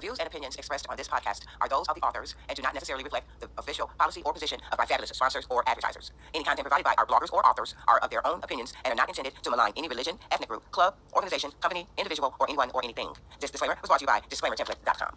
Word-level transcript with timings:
The 0.00 0.06
views 0.06 0.18
and 0.18 0.26
opinions 0.26 0.56
expressed 0.56 0.86
on 0.88 0.96
this 0.96 1.08
podcast 1.08 1.42
are 1.60 1.68
those 1.68 1.86
of 1.86 1.94
the 1.94 2.00
authors 2.00 2.34
and 2.48 2.56
do 2.56 2.62
not 2.62 2.72
necessarily 2.72 3.04
reflect 3.04 3.28
the 3.38 3.50
official 3.58 3.90
policy 3.98 4.22
or 4.24 4.32
position 4.32 4.58
of 4.72 4.78
my 4.78 4.86
fabulous 4.86 5.10
sponsors 5.10 5.46
or 5.50 5.62
advertisers. 5.68 6.12
Any 6.34 6.42
content 6.42 6.64
provided 6.64 6.84
by 6.84 6.94
our 6.96 7.04
bloggers 7.04 7.30
or 7.30 7.44
authors 7.44 7.74
are 7.86 7.98
of 7.98 8.08
their 8.08 8.26
own 8.26 8.40
opinions 8.42 8.72
and 8.86 8.92
are 8.92 8.96
not 8.96 9.10
intended 9.10 9.34
to 9.42 9.50
malign 9.50 9.74
any 9.76 9.88
religion, 9.88 10.18
ethnic 10.32 10.48
group, 10.48 10.70
club, 10.70 10.94
organization, 11.12 11.50
company, 11.60 11.86
individual, 11.98 12.34
or 12.40 12.48
anyone 12.48 12.70
or 12.72 12.82
anything. 12.82 13.08
This 13.40 13.50
disclaimer 13.50 13.76
was 13.82 13.88
brought 13.88 13.98
to 13.98 14.04
you 14.04 14.06
by 14.06 14.20
disclaimertemplate.com. 14.30 15.16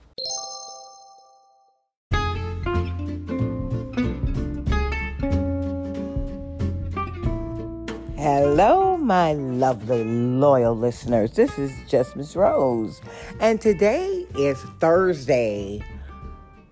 Hello, 8.23 8.95
my 8.95 9.33
lovely, 9.33 10.05
loyal 10.05 10.77
listeners. 10.77 11.31
This 11.31 11.59
is 11.59 11.73
just 11.89 12.15
Miss 12.15 12.37
Rose, 12.37 13.01
and 13.41 13.59
today 13.59 14.22
is 14.35 14.59
Thursday, 14.79 15.83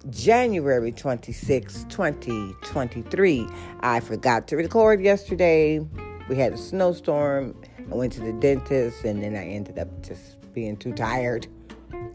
January 0.09 0.91
26, 0.91 1.85
2023. 1.89 3.47
I 3.81 3.99
forgot 3.99 4.47
to 4.47 4.55
record 4.55 5.01
yesterday. 5.01 5.79
We 6.27 6.35
had 6.37 6.53
a 6.53 6.57
snowstorm. 6.57 7.55
I 7.91 7.95
went 7.95 8.13
to 8.13 8.21
the 8.21 8.33
dentist, 8.33 9.03
and 9.03 9.21
then 9.23 9.35
I 9.35 9.45
ended 9.45 9.77
up 9.77 9.89
just 10.01 10.37
being 10.53 10.75
too 10.75 10.93
tired 10.93 11.47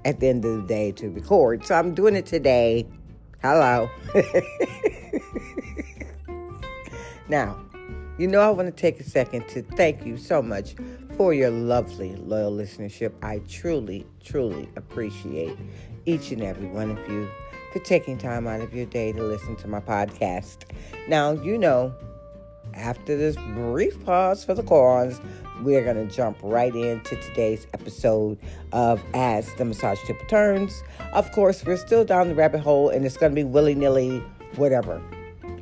at 0.04 0.20
the 0.20 0.28
end 0.28 0.44
of 0.44 0.62
the 0.62 0.66
day 0.66 0.90
to 0.92 1.10
record. 1.10 1.64
So 1.64 1.76
I'm 1.76 1.94
doing 1.94 2.16
it 2.16 2.26
today. 2.26 2.86
Hello. 3.42 3.88
now, 7.28 7.56
you 8.18 8.26
know, 8.26 8.40
I 8.40 8.50
want 8.50 8.74
to 8.74 8.80
take 8.80 8.98
a 8.98 9.04
second 9.04 9.46
to 9.48 9.62
thank 9.62 10.04
you 10.04 10.16
so 10.16 10.42
much 10.42 10.74
for 11.16 11.32
your 11.32 11.50
lovely, 11.50 12.14
loyal 12.16 12.52
listenership. 12.52 13.12
I 13.22 13.38
truly, 13.48 14.06
truly 14.22 14.68
appreciate 14.76 15.56
each 16.04 16.30
and 16.30 16.42
every 16.42 16.68
one 16.68 16.90
of 16.90 17.08
you 17.08 17.28
for 17.72 17.78
taking 17.80 18.18
time 18.18 18.46
out 18.46 18.60
of 18.60 18.74
your 18.74 18.86
day 18.86 19.12
to 19.12 19.22
listen 19.22 19.56
to 19.56 19.68
my 19.68 19.80
podcast. 19.80 20.64
Now, 21.08 21.32
you 21.32 21.56
know, 21.58 21.94
after 22.74 23.16
this 23.16 23.36
brief 23.54 24.02
pause 24.04 24.44
for 24.44 24.54
the 24.54 24.62
cause, 24.62 25.20
we're 25.62 25.82
going 25.82 25.96
to 26.06 26.14
jump 26.14 26.38
right 26.42 26.74
into 26.74 27.16
today's 27.16 27.66
episode 27.72 28.38
of 28.72 29.02
As 29.14 29.52
the 29.54 29.64
Massage 29.64 29.98
Tip 30.06 30.28
Turns. 30.28 30.82
Of 31.12 31.32
course, 31.32 31.64
we're 31.64 31.78
still 31.78 32.04
down 32.04 32.28
the 32.28 32.34
rabbit 32.34 32.60
hole 32.60 32.90
and 32.90 33.06
it's 33.06 33.16
going 33.16 33.32
to 33.32 33.36
be 33.36 33.44
willy 33.44 33.74
nilly, 33.74 34.18
whatever. 34.56 35.02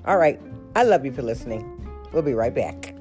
All 0.04 0.18
right. 0.18 0.40
I 0.74 0.82
love 0.82 1.04
you 1.04 1.12
for 1.12 1.22
listening. 1.22 1.70
We'll 2.12 2.22
be 2.22 2.34
right 2.34 2.54
back. 2.54 2.93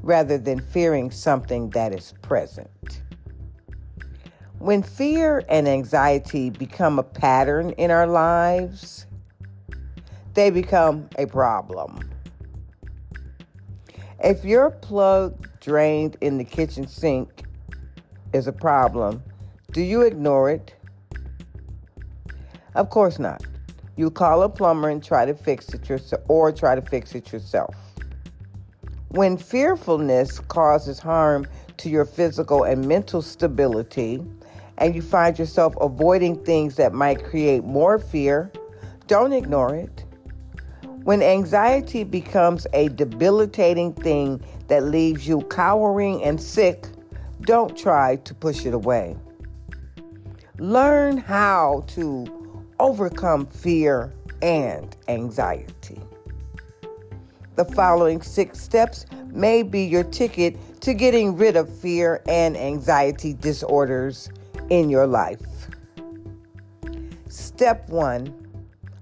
rather 0.01 0.39
than 0.39 0.59
fearing 0.59 1.11
something 1.11 1.69
that 1.69 1.93
is 1.93 2.15
present. 2.23 3.03
When 4.61 4.83
fear 4.83 5.43
and 5.49 5.67
anxiety 5.67 6.51
become 6.51 6.99
a 6.99 7.03
pattern 7.03 7.71
in 7.79 7.89
our 7.89 8.05
lives, 8.05 9.07
they 10.35 10.51
become 10.51 11.09
a 11.17 11.25
problem. 11.25 12.07
If 14.23 14.45
your 14.45 14.69
plug 14.69 15.49
drained 15.61 16.15
in 16.21 16.37
the 16.37 16.43
kitchen 16.43 16.85
sink 16.85 17.41
is 18.33 18.45
a 18.45 18.51
problem, 18.51 19.23
do 19.71 19.81
you 19.81 20.03
ignore 20.03 20.51
it? 20.51 20.75
Of 22.75 22.91
course 22.91 23.17
not. 23.17 23.41
You 23.95 24.11
call 24.11 24.43
a 24.43 24.49
plumber 24.49 24.89
and 24.89 25.03
try 25.03 25.25
to 25.25 25.33
fix 25.33 25.73
it 25.73 25.89
yourself 25.89 26.21
or 26.27 26.51
try 26.51 26.75
to 26.75 26.83
fix 26.83 27.15
it 27.15 27.33
yourself. 27.33 27.73
When 29.07 29.37
fearfulness 29.37 30.39
causes 30.39 30.99
harm 30.99 31.47
to 31.77 31.89
your 31.89 32.05
physical 32.05 32.63
and 32.63 32.87
mental 32.87 33.23
stability, 33.23 34.23
and 34.81 34.95
you 34.95 35.01
find 35.01 35.37
yourself 35.37 35.75
avoiding 35.79 36.43
things 36.43 36.75
that 36.75 36.91
might 36.91 37.23
create 37.23 37.63
more 37.63 37.99
fear, 37.99 38.51
don't 39.05 39.31
ignore 39.31 39.75
it. 39.75 40.05
When 41.03 41.21
anxiety 41.21 42.03
becomes 42.03 42.65
a 42.73 42.89
debilitating 42.89 43.93
thing 43.93 44.43
that 44.69 44.83
leaves 44.83 45.27
you 45.27 45.41
cowering 45.41 46.23
and 46.23 46.41
sick, 46.41 46.87
don't 47.41 47.77
try 47.77 48.15
to 48.17 48.33
push 48.33 48.65
it 48.65 48.73
away. 48.73 49.15
Learn 50.57 51.17
how 51.17 51.83
to 51.89 52.25
overcome 52.79 53.45
fear 53.45 54.11
and 54.41 54.95
anxiety. 55.07 56.01
The 57.55 57.65
following 57.65 58.23
six 58.23 58.59
steps 58.59 59.05
may 59.27 59.61
be 59.61 59.83
your 59.83 60.03
ticket 60.03 60.57
to 60.81 60.95
getting 60.95 61.37
rid 61.37 61.55
of 61.55 61.71
fear 61.71 62.23
and 62.27 62.57
anxiety 62.57 63.33
disorders 63.33 64.31
in 64.71 64.89
your 64.89 65.05
life. 65.05 65.67
Step 67.27 67.87
one 67.89 68.33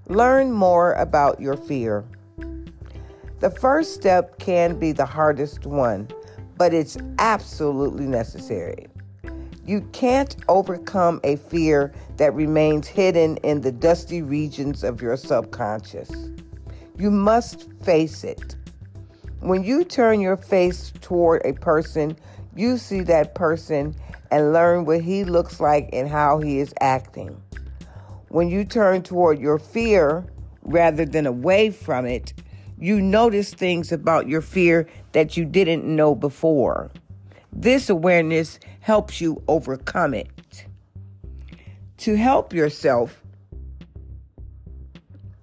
learn 0.08 0.52
more 0.52 0.94
about 0.94 1.40
your 1.40 1.56
fear. 1.56 2.04
The 3.40 3.52
first 3.52 3.94
step 3.94 4.40
can 4.40 4.80
be 4.80 4.92
the 4.92 5.06
hardest 5.06 5.68
one, 5.68 6.10
but 6.58 6.74
it's 6.74 6.98
absolutely 7.20 8.08
necessary. 8.08 8.88
You 9.66 9.82
can't 9.94 10.36
overcome 10.50 11.22
a 11.24 11.36
fear 11.36 11.94
that 12.18 12.34
remains 12.34 12.88
hidden 12.88 13.38
in 13.38 13.62
the 13.62 13.72
dusty 13.72 14.24
regions 14.24 14.84
of 14.84 15.00
your 15.00 15.16
subconscious. 15.16 16.10
You 16.98 17.12
must 17.12 17.72
face 17.84 18.24
it. 18.24 18.56
When 19.42 19.64
you 19.64 19.84
turn 19.84 20.20
your 20.20 20.38
face 20.38 20.92
toward 21.02 21.46
a 21.46 21.54
person, 21.54 22.18
you 22.60 22.78
see 22.78 23.02
that 23.02 23.36
person 23.36 23.96
and 24.32 24.54
learn 24.54 24.86
what 24.86 25.02
he 25.02 25.24
looks 25.24 25.60
like 25.60 25.90
and 25.94 26.10
how 26.10 26.40
he 26.40 26.60
is 26.60 26.74
acting. 26.82 27.42
When 28.28 28.50
you 28.50 28.66
turn 28.66 29.02
toward 29.02 29.40
your 29.40 29.58
fear 29.58 30.26
rather 30.64 31.06
than 31.06 31.26
away 31.26 31.72
from 31.72 32.06
it, 32.06 32.34
you 32.78 33.02
notice 33.02 33.54
things 33.54 33.92
about 33.92 34.28
your 34.28 34.42
fear 34.42 34.88
that 35.14 35.36
you 35.36 35.46
didn't 35.46 35.84
know 35.84 36.16
before. 36.16 36.92
This 37.52 37.90
awareness 37.90 38.60
helps 38.82 39.20
you 39.20 39.42
overcome 39.48 40.14
it. 40.14 40.66
To 41.98 42.16
help 42.16 42.54
yourself 42.54 43.22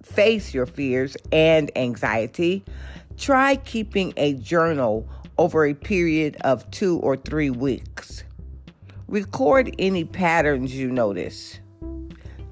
face 0.01 0.53
your 0.53 0.65
fears 0.65 1.17
and 1.31 1.69
anxiety, 1.75 2.63
try 3.17 3.57
keeping 3.57 4.13
a 4.17 4.33
journal 4.35 5.07
over 5.37 5.65
a 5.65 5.73
period 5.73 6.37
of 6.41 6.69
two 6.71 6.99
or 6.99 7.17
three 7.17 7.49
weeks. 7.49 8.23
Record 9.07 9.73
any 9.79 10.03
patterns 10.03 10.75
you 10.75 10.91
notice. 10.91 11.59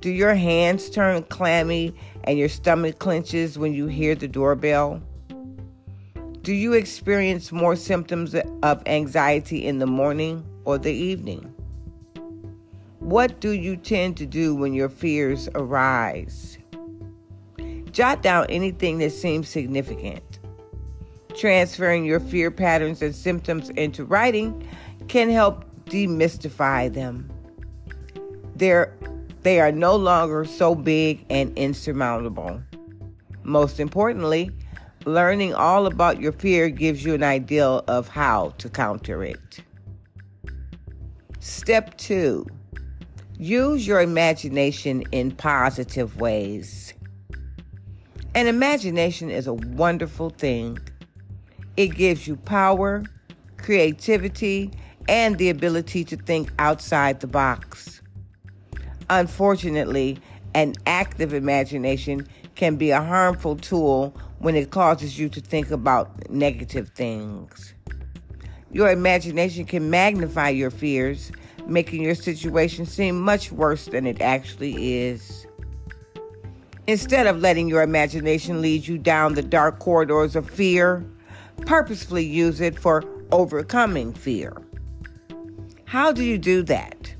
Do 0.01 0.09
your 0.11 0.35
hands 0.35 0.89
turn 0.89 1.23
clammy 1.23 1.95
and 2.25 2.37
your 2.37 2.49
stomach 2.49 2.99
clenches 2.99 3.57
when 3.57 3.73
you 3.73 3.87
hear 3.87 4.15
the 4.15 4.27
doorbell? 4.27 5.01
Do 6.41 6.53
you 6.53 6.73
experience 6.73 7.51
more 7.51 7.75
symptoms 7.75 8.35
of 8.35 8.83
anxiety 8.85 9.65
in 9.65 9.79
the 9.79 9.87
morning 9.87 10.45
or 10.63 10.77
the 10.77 10.93
evening? 10.93 11.51
What 12.99 13.39
do 13.39 13.51
you 13.51 13.77
tend 13.77 14.17
to 14.17 14.25
do 14.25 14.55
when 14.55 14.73
your 14.73 14.89
fears 14.89 15.49
arise? 15.55 16.57
Jot 17.91 18.21
down 18.21 18.45
anything 18.49 18.97
that 18.99 19.11
seems 19.11 19.47
significant. 19.47 20.23
Transferring 21.37 22.05
your 22.05 22.19
fear 22.19 22.49
patterns 22.49 23.01
and 23.01 23.13
symptoms 23.13 23.69
into 23.71 24.05
writing 24.05 24.67
can 25.07 25.29
help 25.29 25.65
demystify 25.85 26.93
them. 26.93 27.29
They're, 28.55 28.95
they 29.41 29.59
are 29.59 29.71
no 29.71 29.95
longer 29.95 30.45
so 30.45 30.75
big 30.75 31.25
and 31.29 31.55
insurmountable. 31.57 32.61
Most 33.43 33.79
importantly, 33.79 34.49
learning 35.05 35.53
all 35.53 35.85
about 35.85 36.21
your 36.21 36.31
fear 36.31 36.69
gives 36.69 37.03
you 37.03 37.13
an 37.13 37.23
idea 37.23 37.65
of 37.65 38.07
how 38.07 38.53
to 38.57 38.69
counter 38.69 39.23
it. 39.23 39.61
Step 41.39 41.97
two 41.97 42.47
use 43.37 43.85
your 43.85 44.01
imagination 44.01 45.03
in 45.11 45.29
positive 45.29 46.19
ways. 46.19 46.93
An 48.33 48.47
imagination 48.47 49.29
is 49.29 49.45
a 49.45 49.53
wonderful 49.53 50.29
thing. 50.29 50.79
It 51.77 51.95
gives 51.95 52.27
you 52.27 52.37
power, 52.37 53.03
creativity, 53.57 54.71
and 55.07 55.37
the 55.37 55.49
ability 55.49 56.03
to 56.05 56.17
think 56.17 56.51
outside 56.57 57.19
the 57.19 57.27
box. 57.27 58.01
Unfortunately, 59.09 60.17
an 60.53 60.73
active 60.85 61.33
imagination 61.33 62.27
can 62.55 62.77
be 62.77 62.91
a 62.91 63.01
harmful 63.01 63.57
tool 63.57 64.15
when 64.39 64.55
it 64.55 64.71
causes 64.71 65.19
you 65.19 65.27
to 65.29 65.41
think 65.41 65.69
about 65.69 66.29
negative 66.29 66.89
things. 66.95 67.73
Your 68.71 68.89
imagination 68.89 69.65
can 69.65 69.89
magnify 69.89 70.49
your 70.49 70.71
fears, 70.71 71.31
making 71.67 72.01
your 72.01 72.15
situation 72.15 72.85
seem 72.85 73.19
much 73.19 73.51
worse 73.51 73.85
than 73.85 74.07
it 74.07 74.21
actually 74.21 74.97
is. 74.97 75.45
Instead 76.87 77.27
of 77.27 77.39
letting 77.39 77.67
your 77.67 77.81
imagination 77.81 78.61
lead 78.61 78.87
you 78.87 78.97
down 78.97 79.33
the 79.33 79.41
dark 79.41 79.79
corridors 79.79 80.35
of 80.35 80.49
fear, 80.49 81.05
purposefully 81.65 82.25
use 82.25 82.61
it 82.61 82.79
for 82.79 83.03
overcoming 83.31 84.13
fear. 84.13 84.55
How 85.85 86.11
do 86.11 86.23
you 86.23 86.37
do 86.37 86.63
that? 86.63 87.13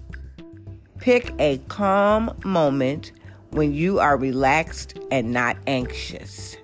Pick 1.00 1.34
a 1.40 1.60
calm 1.68 2.36
moment 2.44 3.12
when 3.52 3.74
you 3.74 4.00
are 4.00 4.18
relaxed 4.18 4.98
and 5.12 5.32
not 5.32 5.58
anxious. 5.68 6.58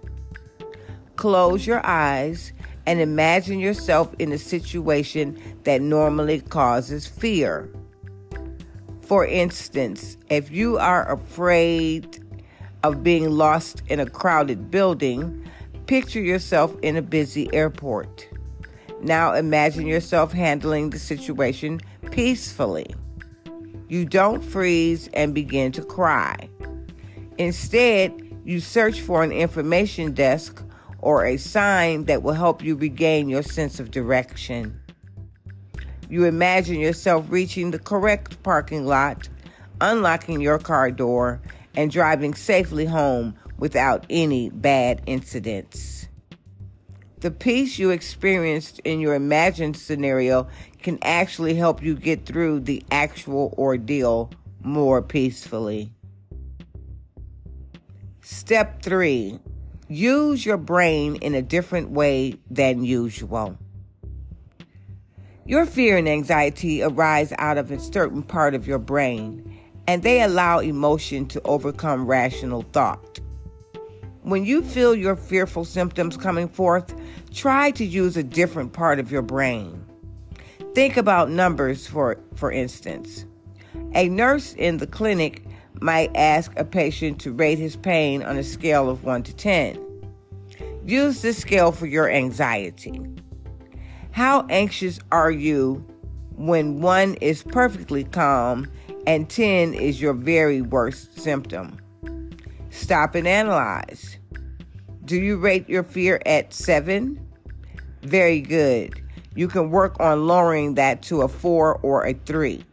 Close 1.16 1.66
your 1.68 1.86
eyes 1.86 2.52
and 2.86 3.00
imagine 3.00 3.60
yourself 3.60 4.14
in 4.20 4.32
a 4.32 4.38
situation 4.38 5.42
that 5.64 5.82
normally 5.82 6.42
causes 6.42 7.06
fear. 7.06 7.70
For 9.02 9.26
instance, 9.26 10.18
if 10.30 10.50
you 10.52 10.78
are 10.78 11.12
afraid 11.12 12.24
of 12.84 13.04
being 13.04 13.30
lost 13.30 13.84
in 13.88 14.00
a 14.00 14.10
crowded 14.10 14.72
building, 14.72 15.46
picture 15.92 16.22
yourself 16.22 16.74
in 16.84 16.96
a 16.96 17.02
busy 17.02 17.54
airport. 17.54 18.26
Now 19.02 19.34
imagine 19.34 19.86
yourself 19.86 20.32
handling 20.32 20.90
the 20.90 20.98
situation 20.98 21.82
peacefully. 22.12 22.96
You 23.90 24.06
don't 24.06 24.42
freeze 24.42 25.10
and 25.14 25.34
begin 25.34 25.74
to 25.74 25.84
cry. 25.84 26.48
Instead, 27.38 28.14
you 28.46 28.62
search 28.62 29.02
for 29.02 29.22
an 29.22 29.34
information 29.34 30.14
desk 30.14 30.64
or 31.00 31.26
a 31.26 31.36
sign 31.36 32.06
that 32.06 32.24
will 32.24 32.36
help 32.36 32.64
you 32.64 32.78
regain 32.78 33.28
your 33.28 33.44
sense 33.44 33.78
of 33.78 33.92
direction. 33.92 34.80
You 36.10 36.24
imagine 36.24 36.80
yourself 36.80 37.26
reaching 37.28 37.72
the 37.72 37.80
correct 37.80 38.42
parking 38.44 38.86
lot, 38.86 39.28
unlocking 39.82 40.40
your 40.40 40.58
car 40.58 40.90
door, 40.90 41.42
and 41.76 41.92
driving 41.92 42.34
safely 42.34 42.86
home 42.86 43.36
without 43.62 44.08
any 44.10 44.50
bad 44.50 45.04
incidents. 45.06 46.08
The 47.20 47.30
peace 47.30 47.78
you 47.78 47.92
experienced 47.92 48.80
in 48.80 49.00
your 49.00 49.14
imagined 49.14 49.78
scenario 49.78 50.48
can 50.82 50.98
actually 51.04 51.54
help 51.54 51.84
you 51.84 51.96
get 51.96 52.26
through 52.26 52.62
the 52.62 52.84
actual 52.90 53.54
ordeal 53.60 54.32
more 54.64 55.04
peacefully. 55.04 55.94
Step 58.22 58.82
three 58.82 59.40
Use 59.88 60.44
your 60.44 60.58
brain 60.58 61.18
in 61.18 61.36
a 61.36 61.42
different 61.44 61.92
way 61.92 62.40
than 62.50 62.84
usual. 62.84 63.58
Your 65.46 65.68
fear 65.68 65.98
and 65.98 66.10
anxiety 66.10 66.82
arise 66.82 67.32
out 67.38 67.60
of 67.60 67.70
a 67.70 67.80
certain 67.80 68.24
part 68.24 68.56
of 68.56 68.66
your 68.66 68.80
brain, 68.80 69.60
and 69.86 70.02
they 70.02 70.24
allow 70.24 70.60
emotion 70.60 71.28
to 71.28 71.42
overcome 71.44 72.08
rational 72.08 72.64
thought. 72.72 73.20
When 74.24 74.46
you 74.46 74.62
feel 74.62 74.94
your 74.94 75.16
fearful 75.16 75.66
symptoms 75.66 76.16
coming 76.16 76.48
forth, 76.48 76.94
try 77.34 77.72
to 77.72 77.84
use 77.84 78.16
a 78.16 78.24
different 78.24 78.72
part 78.72 79.00
of 79.00 79.12
your 79.12 79.24
brain. 79.24 79.84
Think 80.76 80.96
about 80.96 81.32
numbers, 81.32 81.88
for, 81.88 82.20
for 82.36 82.52
instance. 82.52 83.26
A 83.96 84.08
nurse 84.10 84.54
in 84.54 84.78
the 84.78 84.86
clinic 84.86 85.44
might 85.82 86.16
ask 86.16 86.52
a 86.56 86.64
patient 86.64 87.20
to 87.22 87.34
rate 87.34 87.58
his 87.58 87.76
pain 87.76 88.22
on 88.22 88.38
a 88.38 88.44
scale 88.44 88.92
of 88.92 89.04
1 89.04 89.24
to 89.24 89.36
10. 89.36 89.80
Use 90.86 91.24
this 91.24 91.40
scale 91.40 91.72
for 91.72 91.88
your 91.88 92.08
anxiety. 92.08 93.02
How 94.12 94.46
anxious 94.52 95.00
are 95.12 95.32
you 95.32 95.84
when 96.36 96.80
1 96.80 97.16
is 97.16 97.42
perfectly 97.42 98.04
calm 98.04 98.72
and 99.08 99.28
10 99.28 99.74
is 99.74 100.00
your 100.00 100.14
very 100.14 100.62
worst 100.62 101.20
symptom? 101.20 101.81
Stop 102.72 103.16
and 103.16 103.28
analyze. 103.28 104.18
Do 105.06 105.18
you 105.18 105.38
rate 105.38 105.70
your 105.70 105.84
fear 105.84 106.22
at 106.26 106.54
7? 106.54 107.20
Very 108.02 108.42
good. 108.42 109.00
You 109.36 109.48
can 109.48 109.70
work 109.70 110.00
on 110.00 110.26
lowering 110.26 110.76
that 110.76 111.04
to 111.04 111.22
a 111.22 111.28
4 111.28 111.80
or 111.84 112.06
a 112.06 112.14
3. 112.14 112.66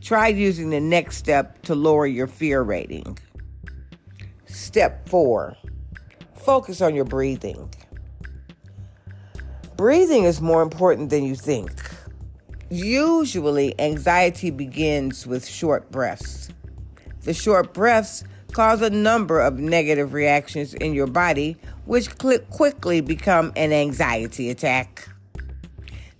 Try 0.00 0.28
using 0.28 0.70
the 0.70 0.80
next 0.80 1.16
step 1.16 1.62
to 1.62 1.74
lower 1.74 2.06
your 2.06 2.26
fear 2.26 2.62
rating. 2.62 3.18
Step 4.44 5.08
four 5.08 5.56
focus 6.36 6.80
on 6.80 6.94
your 6.94 7.04
breathing. 7.04 7.68
Breathing 9.76 10.22
is 10.22 10.40
more 10.40 10.62
important 10.62 11.10
than 11.10 11.24
you 11.24 11.34
think. 11.34 11.72
Usually, 12.70 13.78
anxiety 13.80 14.50
begins 14.50 15.26
with 15.26 15.44
short 15.44 15.90
breaths. 15.90 16.50
The 17.22 17.34
short 17.34 17.74
breaths 17.74 18.22
cause 18.56 18.80
a 18.80 18.88
number 18.88 19.38
of 19.38 19.58
negative 19.58 20.14
reactions 20.14 20.72
in 20.72 20.94
your 20.94 21.06
body, 21.06 21.58
which 21.84 22.08
quickly 22.16 23.02
become 23.02 23.52
an 23.54 23.70
anxiety 23.70 24.48
attack. 24.48 25.06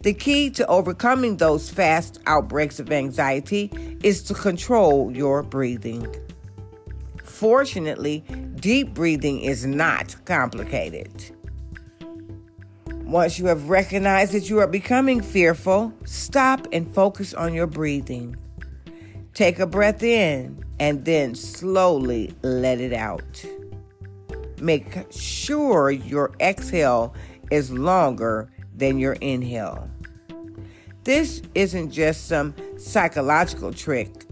The 0.03 0.13
key 0.13 0.51
to 0.51 0.67
overcoming 0.67 1.39
those 1.39 1.71
fast 1.71 2.21
outbreaks 2.27 2.79
of 2.79 2.93
anxiety 2.93 3.71
is 4.03 4.23
to 4.25 4.35
control 4.35 5.11
your 5.17 5.43
breathing. 5.43 6.15
Fortunately, 7.25 8.23
deep 8.57 8.93
breathing 8.93 9.41
is 9.41 9.65
not 9.65 10.15
complicated. 10.27 11.11
Once 13.05 13.39
you 13.39 13.47
have 13.47 13.71
recognized 13.71 14.33
that 14.33 14.51
you 14.51 14.59
are 14.59 14.67
becoming 14.67 15.23
fearful, 15.23 15.91
stop 16.05 16.69
and 16.71 16.87
focus 16.95 17.33
on 17.33 17.55
your 17.55 17.67
breathing. 17.67 18.37
Take 19.37 19.59
a 19.59 19.67
breath 19.67 20.03
in 20.03 20.65
and 20.81 21.05
then 21.05 21.35
slowly 21.35 22.35
let 22.41 22.81
it 22.81 22.95
out. 22.95 23.45
Make 24.63 25.13
sure 25.13 25.91
your 25.91 26.33
exhale 26.41 27.15
is 27.51 27.71
longer 27.71 28.51
than 28.75 28.99
your 28.99 29.13
inhale. 29.21 29.91
This 31.05 31.43
isn't 31.55 31.91
just 31.91 32.29
some 32.29 32.55
psychological 32.79 33.75
trick. 33.75 34.25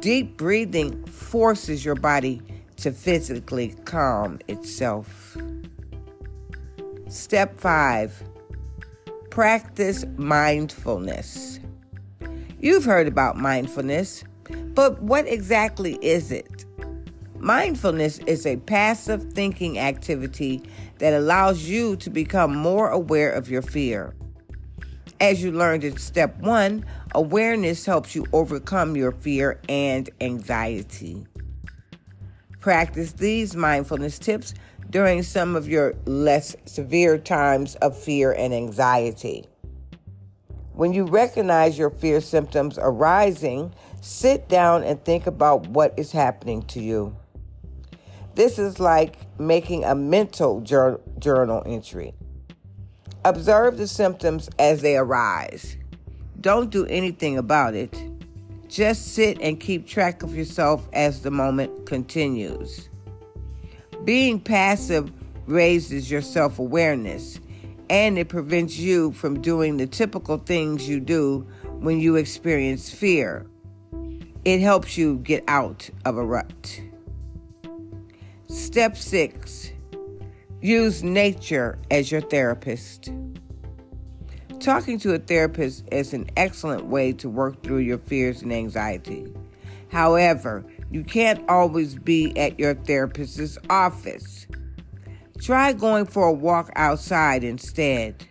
Deep 0.00 0.36
breathing 0.38 1.04
forces 1.06 1.84
your 1.84 1.94
body 1.94 2.42
to 2.78 2.90
physically 2.90 3.76
calm 3.84 4.40
itself. 4.48 5.36
Step 7.06 7.56
five 7.60 8.20
practice 9.30 10.04
mindfulness. 10.16 11.60
You've 12.58 12.84
heard 12.84 13.06
about 13.06 13.36
mindfulness, 13.36 14.24
but 14.74 15.00
what 15.02 15.26
exactly 15.26 15.98
is 16.02 16.32
it? 16.32 16.64
Mindfulness 17.38 18.18
is 18.20 18.46
a 18.46 18.56
passive 18.56 19.32
thinking 19.32 19.78
activity 19.78 20.62
that 20.98 21.12
allows 21.12 21.64
you 21.68 21.96
to 21.96 22.10
become 22.10 22.54
more 22.54 22.88
aware 22.90 23.32
of 23.32 23.50
your 23.50 23.62
fear. 23.62 24.14
As 25.20 25.42
you 25.42 25.52
learned 25.52 25.84
in 25.84 25.96
step 25.96 26.36
one, 26.38 26.84
Awareness 27.14 27.84
helps 27.84 28.14
you 28.14 28.24
overcome 28.32 28.96
your 28.96 29.12
fear 29.12 29.60
and 29.68 30.08
anxiety. 30.22 31.26
Practice 32.58 33.12
these 33.12 33.54
mindfulness 33.54 34.18
tips 34.18 34.54
during 34.88 35.22
some 35.22 35.54
of 35.54 35.68
your 35.68 35.94
less 36.06 36.56
severe 36.64 37.18
times 37.18 37.74
of 37.76 37.98
fear 37.98 38.32
and 38.32 38.54
anxiety. 38.54 39.44
When 40.72 40.94
you 40.94 41.04
recognize 41.04 41.78
your 41.78 41.90
fear 41.90 42.22
symptoms 42.22 42.78
arising, 42.80 43.74
sit 44.02 44.48
down 44.48 44.82
and 44.82 45.02
think 45.04 45.28
about 45.28 45.68
what 45.68 45.94
is 45.96 46.10
happening 46.10 46.62
to 46.62 46.80
you. 46.80 47.16
This 48.34 48.58
is 48.58 48.80
like 48.80 49.16
making 49.38 49.84
a 49.84 49.94
mental 49.94 50.60
journal 50.60 51.62
entry. 51.64 52.12
Observe 53.24 53.78
the 53.78 53.86
symptoms 53.86 54.50
as 54.58 54.82
they 54.82 54.96
arise. 54.96 55.76
Don't 56.40 56.70
do 56.70 56.84
anything 56.86 57.38
about 57.38 57.74
it. 57.76 57.96
Just 58.66 59.14
sit 59.14 59.40
and 59.40 59.60
keep 59.60 59.86
track 59.86 60.24
of 60.24 60.34
yourself 60.34 60.88
as 60.92 61.22
the 61.22 61.30
moment 61.30 61.86
continues. 61.86 62.88
Being 64.04 64.40
passive 64.40 65.12
raises 65.46 66.10
your 66.10 66.22
self 66.22 66.58
awareness 66.58 67.38
and 67.88 68.18
it 68.18 68.28
prevents 68.28 68.78
you 68.78 69.12
from 69.12 69.40
doing 69.40 69.76
the 69.76 69.86
typical 69.86 70.38
things 70.38 70.88
you 70.88 70.98
do 70.98 71.46
when 71.78 72.00
you 72.00 72.16
experience 72.16 72.90
fear. 72.90 73.46
It 74.44 74.60
helps 74.60 74.98
you 74.98 75.18
get 75.18 75.44
out 75.46 75.88
of 76.04 76.16
a 76.16 76.24
rut. 76.24 76.80
Step 78.48 78.96
six 78.96 79.72
use 80.60 81.02
nature 81.02 81.78
as 81.90 82.10
your 82.10 82.20
therapist. 82.20 83.12
Talking 84.60 84.98
to 85.00 85.12
a 85.12 85.18
therapist 85.18 85.84
is 85.90 86.14
an 86.14 86.30
excellent 86.36 86.86
way 86.86 87.12
to 87.14 87.28
work 87.28 87.62
through 87.62 87.78
your 87.78 87.98
fears 87.98 88.42
and 88.42 88.52
anxiety. 88.52 89.32
However, 89.90 90.64
you 90.90 91.02
can't 91.02 91.48
always 91.48 91.96
be 91.96 92.36
at 92.38 92.58
your 92.58 92.74
therapist's 92.74 93.58
office. 93.68 94.46
Try 95.40 95.72
going 95.72 96.06
for 96.06 96.28
a 96.28 96.32
walk 96.32 96.70
outside 96.76 97.42
instead. 97.42 98.26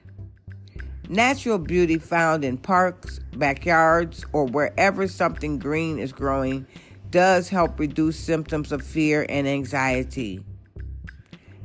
Natural 1.11 1.57
beauty 1.57 1.97
found 1.97 2.45
in 2.45 2.57
parks, 2.57 3.19
backyards, 3.35 4.23
or 4.31 4.45
wherever 4.45 5.09
something 5.09 5.59
green 5.59 5.99
is 5.99 6.13
growing 6.13 6.65
does 7.09 7.49
help 7.49 7.77
reduce 7.77 8.17
symptoms 8.17 8.71
of 8.71 8.81
fear 8.81 9.25
and 9.27 9.45
anxiety. 9.45 10.41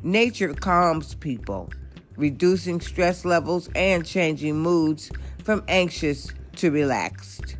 Nature 0.03 0.53
calms 0.53 1.15
people 1.15 1.71
reducing 2.17 2.81
stress 2.81 3.25
levels 3.25 3.71
and 3.77 4.05
changing 4.05 4.59
moods 4.59 5.13
from 5.45 5.63
anxious 5.69 6.33
to 6.57 6.73
relaxed. 6.73 7.57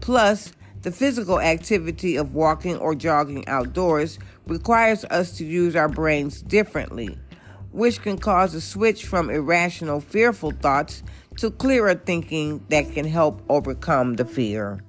Plus, 0.00 0.52
the 0.82 0.92
physical 0.92 1.40
activity 1.40 2.14
of 2.14 2.36
walking 2.36 2.76
or 2.76 2.94
jogging 2.94 3.48
outdoors 3.48 4.20
requires 4.46 5.04
us 5.06 5.36
to 5.38 5.44
use 5.44 5.74
our 5.74 5.88
brains 5.88 6.40
differently, 6.40 7.18
which 7.72 8.02
can 8.02 8.18
cause 8.18 8.54
a 8.54 8.60
switch 8.60 9.06
from 9.06 9.30
irrational, 9.30 10.00
fearful 10.00 10.50
thoughts 10.50 11.02
to 11.38 11.50
clearer 11.50 11.94
thinking 11.94 12.64
that 12.68 12.92
can 12.92 13.06
help 13.06 13.42
overcome 13.48 14.14
the 14.14 14.24
fear. 14.24 14.80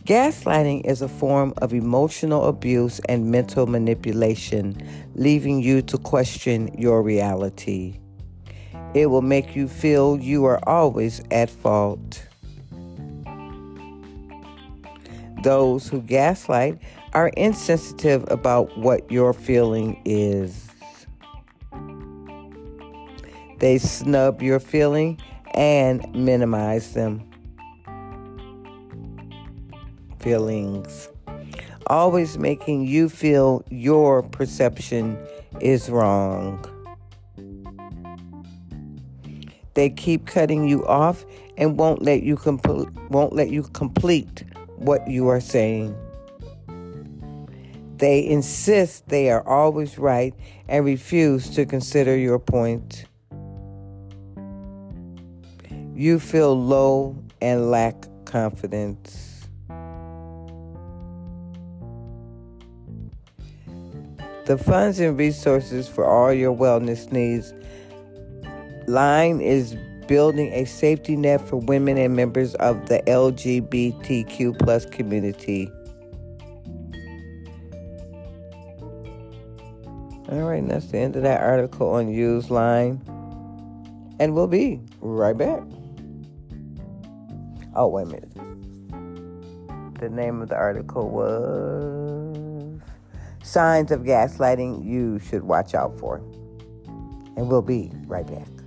Gaslighting 0.05 0.85
is 0.85 1.01
a 1.01 1.07
form 1.07 1.53
of 1.57 1.73
emotional 1.73 2.45
abuse 2.45 2.99
and 3.07 3.29
mental 3.29 3.67
manipulation, 3.67 4.75
leaving 5.13 5.61
you 5.61 5.81
to 5.83 5.97
question 5.97 6.73
your 6.77 7.03
reality. 7.03 7.99
It 8.95 9.07
will 9.07 9.21
make 9.21 9.55
you 9.55 9.67
feel 9.67 10.17
you 10.17 10.45
are 10.45 10.59
always 10.67 11.21
at 11.29 11.49
fault. 11.49 12.25
Those 15.43 15.87
who 15.87 16.01
gaslight 16.01 16.79
are 17.13 17.29
insensitive 17.29 18.25
about 18.29 18.77
what 18.77 19.09
your 19.11 19.33
feeling 19.33 20.01
is. 20.05 20.69
They 23.59 23.77
snub 23.77 24.41
your 24.41 24.59
feeling 24.59 25.19
and 25.53 26.07
minimize 26.13 26.93
them. 26.93 27.29
Feelings. 30.19 31.09
Always 31.87 32.37
making 32.37 32.85
you 32.85 33.09
feel 33.09 33.63
your 33.69 34.21
perception 34.21 35.17
is 35.59 35.89
wrong. 35.89 36.63
They 39.73 39.89
keep 39.89 40.27
cutting 40.27 40.67
you 40.67 40.85
off 40.85 41.25
and 41.57 41.77
won't 41.77 42.01
let 42.01 42.23
you 42.23 42.35
complete 42.35 42.89
won't 43.09 43.33
let 43.33 43.49
you 43.49 43.63
complete 43.63 44.43
what 44.75 45.07
you 45.07 45.27
are 45.27 45.41
saying. 45.41 45.95
They 47.99 48.25
insist 48.25 49.09
they 49.09 49.29
are 49.29 49.45
always 49.45 49.97
right 49.97 50.33
and 50.67 50.85
refuse 50.85 51.49
to 51.51 51.65
consider 51.65 52.17
your 52.17 52.39
point. 52.39 53.05
You 55.93 56.19
feel 56.19 56.59
low 56.59 57.21
and 57.41 57.69
lack 57.69 58.07
confidence. 58.25 59.47
The 64.45 64.57
funds 64.57 64.99
and 64.99 65.17
resources 65.19 65.87
for 65.87 66.05
all 66.05 66.33
your 66.33 66.55
wellness 66.55 67.11
needs 67.11 67.53
line 68.87 69.41
is 69.41 69.75
building 70.07 70.51
a 70.53 70.65
safety 70.65 71.15
net 71.15 71.47
for 71.47 71.57
women 71.57 71.97
and 71.97 72.15
members 72.15 72.55
of 72.55 72.87
the 72.87 73.03
LGBTQ 73.05 74.57
plus 74.57 74.85
community. 74.87 75.71
All 80.31 80.41
right, 80.41 80.61
and 80.61 80.69
that's 80.69 80.85
the 80.91 80.99
end 80.99 81.15
of 81.15 81.23
that 81.23 81.41
article 81.41 81.89
on 81.89 82.07
Use 82.13 82.51
Line. 82.51 83.01
And 84.19 84.35
we'll 84.35 84.45
be 84.45 84.79
right 85.01 85.35
back. 85.35 85.63
Oh, 87.75 87.87
wait 87.87 88.03
a 88.03 88.05
minute. 88.05 88.31
The 89.99 90.09
name 90.09 90.41
of 90.43 90.49
the 90.49 90.55
article 90.55 91.09
was 91.09 92.79
Signs 93.41 93.89
of 93.91 94.01
Gaslighting 94.01 94.85
You 94.85 95.17
Should 95.17 95.43
Watch 95.43 95.73
Out 95.73 95.97
For. 95.99 96.17
And 97.35 97.49
we'll 97.49 97.63
be 97.63 97.91
right 98.05 98.27
back. 98.27 98.58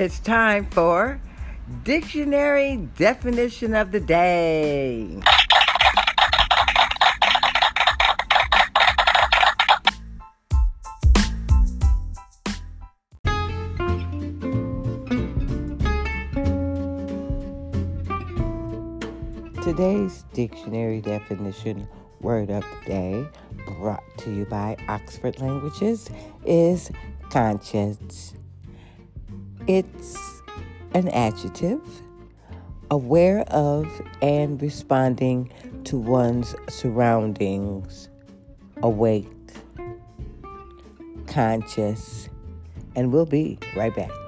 It's 0.00 0.20
time 0.20 0.64
for 0.64 1.20
Dictionary 1.82 2.76
Definition 2.96 3.74
of 3.74 3.90
the 3.90 3.98
Day. 3.98 5.20
Today's 19.64 20.22
dictionary 20.32 21.00
definition 21.00 21.88
word 22.20 22.50
of 22.50 22.62
the 22.62 22.86
day, 22.86 23.26
brought 23.66 24.04
to 24.18 24.32
you 24.32 24.44
by 24.44 24.76
Oxford 24.86 25.40
Languages, 25.40 26.08
is 26.46 26.88
conscious. 27.30 28.37
It's 29.68 30.16
an 30.94 31.08
adjective, 31.10 31.82
aware 32.90 33.40
of 33.50 33.86
and 34.22 34.60
responding 34.62 35.52
to 35.84 35.98
one's 35.98 36.54
surroundings, 36.70 38.08
awake, 38.82 39.28
conscious, 41.26 42.30
and 42.96 43.12
we'll 43.12 43.26
be 43.26 43.58
right 43.76 43.94
back. 43.94 44.27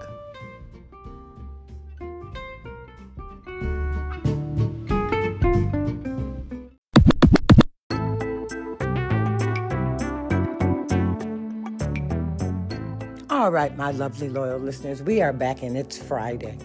Right, 13.61 13.77
my 13.77 13.91
lovely 13.91 14.31
loyal 14.31 14.59
listeners, 14.59 15.03
we 15.03 15.21
are 15.21 15.35
back 15.35 15.63
and 15.63 15.77
it's 15.77 15.99
Friday. 15.99 16.57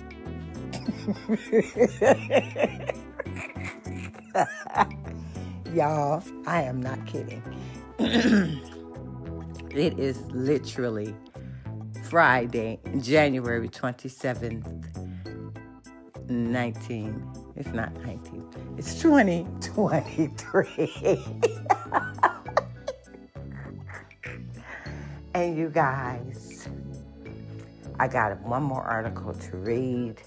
Y'all, 5.73 6.23
I 6.47 6.61
am 6.61 6.81
not 6.81 7.05
kidding. 7.05 7.43
it 7.99 8.61
is 9.99 10.21
literally 10.31 11.13
Friday, 12.03 12.79
January 13.01 13.67
27th, 13.67 14.65
19. 16.29 17.27
It's 17.57 17.73
not 17.73 17.93
19, 18.05 18.45
it's 18.77 19.01
2023. 19.01 21.25
and 25.35 25.57
you 25.57 25.69
guys, 25.69 26.54
I 27.99 28.07
got 28.07 28.39
one 28.41 28.63
more 28.63 28.83
article 28.83 29.33
to 29.33 29.57
read. 29.57 30.21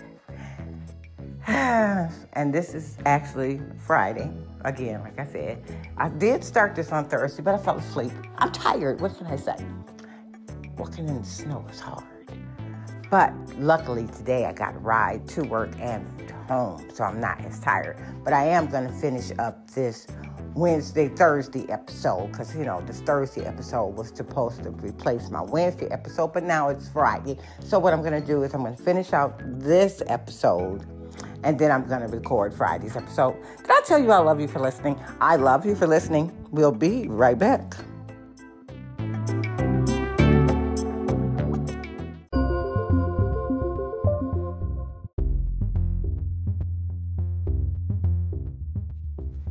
and 1.47 2.53
this 2.53 2.75
is 2.75 2.97
actually 3.05 3.61
Friday. 3.79 4.31
Again, 4.65 5.01
like 5.03 5.19
I 5.19 5.27
said, 5.27 5.63
I 5.97 6.09
did 6.09 6.43
start 6.43 6.75
this 6.75 6.93
on 6.93 7.09
Thursday, 7.09 7.43
but 7.43 7.55
I 7.55 7.59
fell 7.59 7.79
asleep. 7.79 8.13
I'm 8.39 8.53
tired. 8.53 9.01
What 9.01 9.17
can 9.17 9.27
I 9.27 9.37
say? 9.37 9.57
Walking 10.77 11.09
in 11.09 11.21
the 11.21 11.27
snow 11.27 11.65
is 11.71 11.81
hard. 11.81 12.05
But 13.11 13.33
luckily 13.59 14.07
today 14.07 14.45
I 14.45 14.53
got 14.53 14.75
a 14.75 14.79
ride 14.79 15.27
to 15.29 15.43
work 15.43 15.71
and 15.79 16.07
home, 16.49 16.89
so 16.93 17.05
I'm 17.05 17.21
not 17.21 17.43
as 17.45 17.61
tired. 17.61 17.97
But 18.25 18.33
I 18.33 18.45
am 18.45 18.67
going 18.67 18.87
to 18.87 18.93
finish 18.93 19.31
up 19.39 19.71
this 19.71 20.07
Wednesday, 20.59 21.09
Thursday 21.09 21.71
episode 21.71 22.33
because, 22.33 22.55
you 22.57 22.65
know, 22.65 22.81
this 22.83 23.01
Thursday 23.01 23.45
episode 23.45 23.87
was 23.97 24.09
supposed 24.09 24.63
to 24.65 24.71
replace 24.71 25.31
my 25.31 25.41
Wednesday 25.41 25.87
episode, 25.91 26.33
but 26.33 26.43
now 26.43 26.69
it's 26.69 26.89
Friday. 26.89 27.39
So, 27.61 27.79
what 27.79 27.93
I'm 27.93 28.01
going 28.01 28.21
to 28.21 28.27
do 28.27 28.43
is 28.43 28.55
I'm 28.55 28.63
going 28.63 28.77
to 28.77 28.83
finish 28.83 29.13
out 29.13 29.41
this 29.45 30.03
episode 30.09 30.85
and 31.45 31.59
then 31.59 31.71
I'm 31.71 31.87
going 31.87 32.01
to 32.01 32.09
record 32.09 32.53
Friday's 32.53 32.97
episode. 32.97 33.37
Did 33.59 33.71
I 33.71 33.81
tell 33.87 33.99
you 33.99 34.11
I 34.11 34.19
love 34.19 34.41
you 34.41 34.49
for 34.49 34.59
listening? 34.59 35.01
I 35.21 35.37
love 35.37 35.65
you 35.65 35.77
for 35.77 35.87
listening. 35.87 36.37
We'll 36.51 36.73
be 36.73 37.07
right 37.09 37.39
back. 37.39 37.77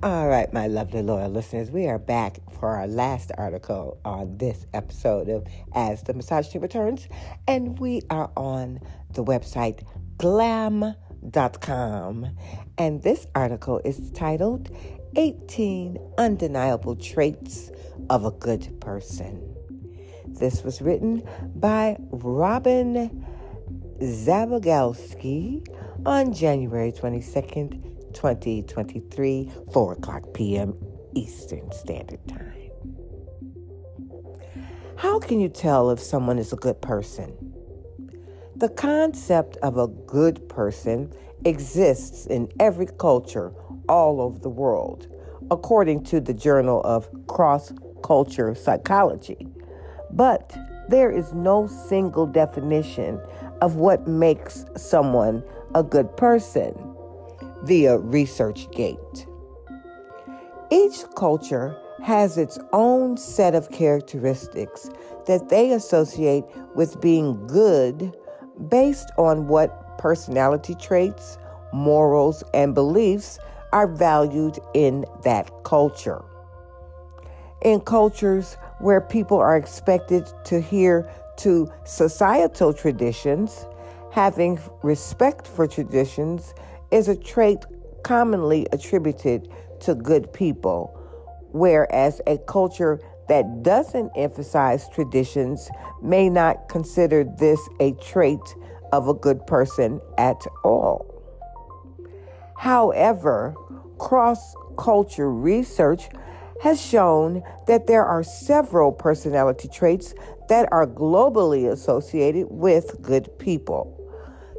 All 0.07 0.29
right, 0.29 0.51
my 0.53 0.67
lovely 0.67 1.01
loyal 1.01 1.29
listeners, 1.29 1.69
we 1.69 1.85
are 1.87 1.99
back 1.99 2.37
for 2.61 2.69
our 2.69 2.87
last 2.87 3.29
article 3.37 3.99
on 4.05 4.37
this 4.37 4.65
episode 4.73 5.27
of 5.27 5.45
As 5.73 6.03
the 6.03 6.13
Misogyny 6.13 6.61
Returns, 6.61 7.09
and 7.45 7.77
we 7.77 8.03
are 8.09 8.31
on 8.37 8.79
the 9.11 9.21
website 9.21 9.83
glam.com. 10.17 10.95
And 12.77 13.03
this 13.03 13.27
article 13.35 13.81
is 13.83 14.09
titled 14.11 14.73
18 15.17 15.97
Undeniable 16.17 16.95
Traits 16.95 17.69
of 18.09 18.23
a 18.23 18.31
Good 18.31 18.79
Person. 18.79 19.57
This 20.25 20.63
was 20.63 20.81
written 20.81 21.21
by 21.53 21.97
Robin 22.11 23.27
Zabiegalski 23.99 25.67
on 26.05 26.31
January 26.31 26.93
22nd, 26.93 27.96
2023, 28.17 29.51
4 29.71 29.93
o'clock 29.93 30.23
p.m. 30.33 30.73
Eastern 31.13 31.71
Standard 31.71 32.19
Time. 32.27 32.71
How 34.97 35.19
can 35.19 35.39
you 35.39 35.49
tell 35.49 35.91
if 35.91 35.99
someone 35.99 36.39
is 36.39 36.51
a 36.51 36.55
good 36.55 36.81
person? 36.81 37.31
The 38.55 38.69
concept 38.69 39.57
of 39.57 39.77
a 39.77 39.87
good 39.87 40.49
person 40.49 41.13
exists 41.45 42.25
in 42.25 42.49
every 42.59 42.87
culture 42.97 43.53
all 43.87 44.19
over 44.19 44.39
the 44.39 44.49
world, 44.49 45.07
according 45.51 46.03
to 46.05 46.19
the 46.19 46.33
Journal 46.33 46.81
of 46.81 47.07
Cross 47.27 47.73
Culture 48.03 48.55
Psychology. 48.55 49.47
But 50.11 50.57
there 50.89 51.11
is 51.11 51.33
no 51.33 51.67
single 51.67 52.25
definition 52.25 53.21
of 53.61 53.75
what 53.75 54.07
makes 54.07 54.65
someone 54.75 55.43
a 55.75 55.83
good 55.83 56.17
person 56.17 56.86
via 57.67 57.97
ResearchGate. 57.99 59.27
Each 60.71 61.03
culture 61.15 61.77
has 62.01 62.37
its 62.37 62.57
own 62.71 63.17
set 63.17 63.55
of 63.55 63.69
characteristics 63.71 64.89
that 65.25 65.49
they 65.49 65.73
associate 65.73 66.45
with 66.75 67.01
being 67.01 67.45
good 67.47 68.15
based 68.69 69.11
on 69.17 69.47
what 69.47 69.97
personality 69.97 70.75
traits, 70.75 71.37
morals, 71.73 72.41
and 72.53 72.73
beliefs 72.73 73.37
are 73.73 73.87
valued 73.87 74.57
in 74.73 75.05
that 75.23 75.51
culture. 75.65 76.23
In 77.63 77.81
cultures 77.81 78.55
where 78.79 79.01
people 79.01 79.37
are 79.37 79.57
expected 79.57 80.25
to 80.45 80.57
adhere 80.57 81.09
to 81.37 81.69
societal 81.83 82.73
traditions, 82.73 83.65
having 84.11 84.59
respect 84.83 85.45
for 85.45 85.67
traditions 85.67 86.53
is 86.91 87.07
a 87.07 87.15
trait 87.15 87.59
commonly 88.03 88.67
attributed 88.71 89.49
to 89.81 89.95
good 89.95 90.31
people, 90.33 90.93
whereas 91.51 92.21
a 92.27 92.37
culture 92.37 92.99
that 93.27 93.63
doesn't 93.63 94.11
emphasize 94.15 94.87
traditions 94.89 95.69
may 96.01 96.29
not 96.29 96.69
consider 96.69 97.23
this 97.23 97.59
a 97.79 97.91
trait 97.93 98.39
of 98.91 99.07
a 99.07 99.13
good 99.13 99.45
person 99.45 99.99
at 100.17 100.41
all. 100.63 101.13
However, 102.57 103.53
cross 103.97 104.55
culture 104.77 105.31
research 105.31 106.09
has 106.61 106.81
shown 106.81 107.43
that 107.67 107.87
there 107.87 108.05
are 108.05 108.23
several 108.23 108.91
personality 108.91 109.67
traits 109.67 110.13
that 110.49 110.67
are 110.71 110.87
globally 110.87 111.69
associated 111.71 112.47
with 112.49 113.01
good 113.01 113.37
people. 113.37 113.93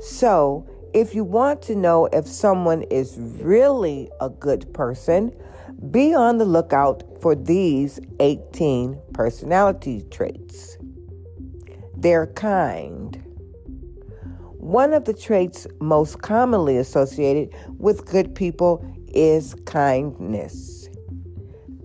So, 0.00 0.68
if 0.94 1.14
you 1.14 1.24
want 1.24 1.62
to 1.62 1.76
know 1.76 2.06
if 2.12 2.26
someone 2.26 2.82
is 2.82 3.16
really 3.18 4.10
a 4.20 4.28
good 4.28 4.72
person, 4.72 5.32
be 5.90 6.14
on 6.14 6.38
the 6.38 6.44
lookout 6.44 7.02
for 7.20 7.34
these 7.34 8.00
18 8.20 9.00
personality 9.12 10.02
traits. 10.10 10.78
They're 11.96 12.26
kind. 12.28 13.22
One 14.58 14.92
of 14.92 15.04
the 15.04 15.14
traits 15.14 15.66
most 15.80 16.22
commonly 16.22 16.76
associated 16.76 17.54
with 17.78 18.04
good 18.06 18.34
people 18.34 18.84
is 19.08 19.54
kindness. 19.66 20.88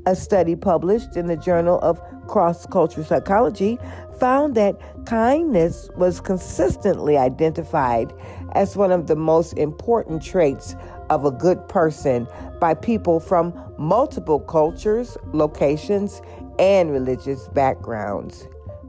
A 0.05 0.15
study 0.15 0.55
published 0.55 1.15
in 1.15 1.27
the 1.27 1.37
Journal 1.37 1.79
of 1.79 2.01
Cross 2.27 2.65
Cultural 2.67 3.05
Psychology 3.05 3.77
found 4.19 4.55
that 4.55 4.79
kindness 5.05 5.89
was 5.95 6.19
consistently 6.19 7.17
identified 7.17 8.13
as 8.53 8.77
one 8.77 8.91
of 8.91 9.07
the 9.07 9.15
most 9.15 9.53
important 9.53 10.23
traits 10.23 10.75
of 11.09 11.25
a 11.25 11.31
good 11.31 11.67
person 11.67 12.27
by 12.59 12.73
people 12.73 13.19
from 13.19 13.53
multiple 13.77 14.39
cultures, 14.39 15.17
locations, 15.33 16.21
and 16.59 16.91
religious 16.91 17.47
backgrounds 17.49 18.47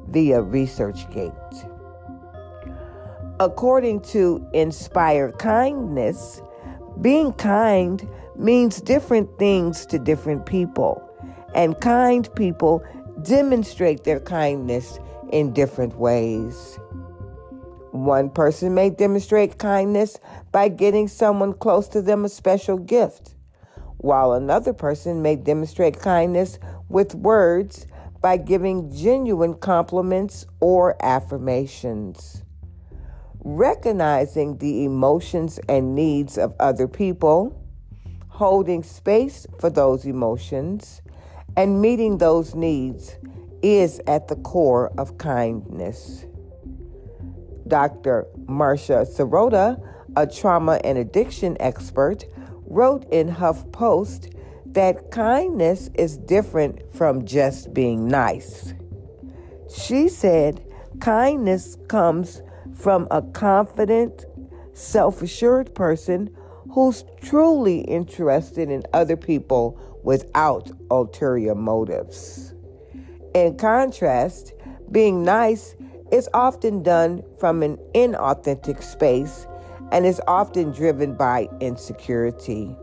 via 0.08 0.42
ResearchGate. 0.42 1.70
According 3.40 4.00
to 4.00 4.46
Inspired 4.52 5.38
Kindness, 5.38 6.40
being 7.00 7.32
kind 7.32 8.08
means 8.36 8.80
different 8.80 9.38
things 9.38 9.86
to 9.86 9.98
different 9.98 10.46
people, 10.46 11.02
and 11.54 11.80
kind 11.80 12.32
people 12.36 12.84
demonstrate 13.22 14.04
their 14.04 14.20
kindness 14.20 14.98
in 15.32 15.52
different 15.52 15.96
ways. 15.96 16.78
One 17.94 18.28
person 18.28 18.74
may 18.74 18.90
demonstrate 18.90 19.56
kindness 19.56 20.18
by 20.50 20.66
getting 20.66 21.06
someone 21.06 21.52
close 21.52 21.86
to 21.90 22.02
them 22.02 22.24
a 22.24 22.28
special 22.28 22.76
gift, 22.76 23.36
while 23.98 24.32
another 24.32 24.72
person 24.72 25.22
may 25.22 25.36
demonstrate 25.36 26.00
kindness 26.00 26.58
with 26.88 27.14
words 27.14 27.86
by 28.20 28.38
giving 28.38 28.92
genuine 28.92 29.54
compliments 29.54 30.44
or 30.58 30.96
affirmations. 31.00 32.42
Recognizing 33.38 34.58
the 34.58 34.84
emotions 34.84 35.60
and 35.68 35.94
needs 35.94 36.36
of 36.36 36.52
other 36.58 36.88
people, 36.88 37.62
holding 38.26 38.82
space 38.82 39.46
for 39.60 39.70
those 39.70 40.04
emotions, 40.04 41.00
and 41.56 41.80
meeting 41.80 42.18
those 42.18 42.56
needs 42.56 43.14
is 43.62 44.00
at 44.08 44.26
the 44.26 44.34
core 44.34 44.90
of 44.98 45.16
kindness. 45.16 46.26
Dr. 47.66 48.26
Marcia 48.46 49.06
Sirota, 49.08 49.82
a 50.16 50.26
trauma 50.26 50.80
and 50.84 50.98
addiction 50.98 51.56
expert, 51.60 52.24
wrote 52.66 53.04
in 53.10 53.28
HuffPost 53.28 54.34
that 54.66 55.10
kindness 55.10 55.90
is 55.94 56.16
different 56.16 56.80
from 56.94 57.24
just 57.24 57.72
being 57.72 58.08
nice. 58.08 58.74
She 59.74 60.08
said 60.08 60.64
kindness 61.00 61.76
comes 61.88 62.42
from 62.74 63.06
a 63.10 63.22
confident, 63.22 64.26
self 64.72 65.22
assured 65.22 65.74
person 65.74 66.34
who's 66.72 67.04
truly 67.22 67.80
interested 67.80 68.70
in 68.70 68.82
other 68.92 69.16
people 69.16 69.78
without 70.02 70.70
ulterior 70.90 71.54
motives. 71.54 72.52
In 73.34 73.56
contrast, 73.56 74.52
being 74.90 75.24
nice 75.24 75.76
is 76.14 76.28
often 76.32 76.80
done 76.80 77.24
from 77.40 77.60
an 77.64 77.76
inauthentic 77.92 78.80
space 78.80 79.48
and 79.90 80.06
is 80.06 80.20
often 80.28 80.70
driven 80.70 81.12
by 81.16 81.48
insecurity. 81.60 82.76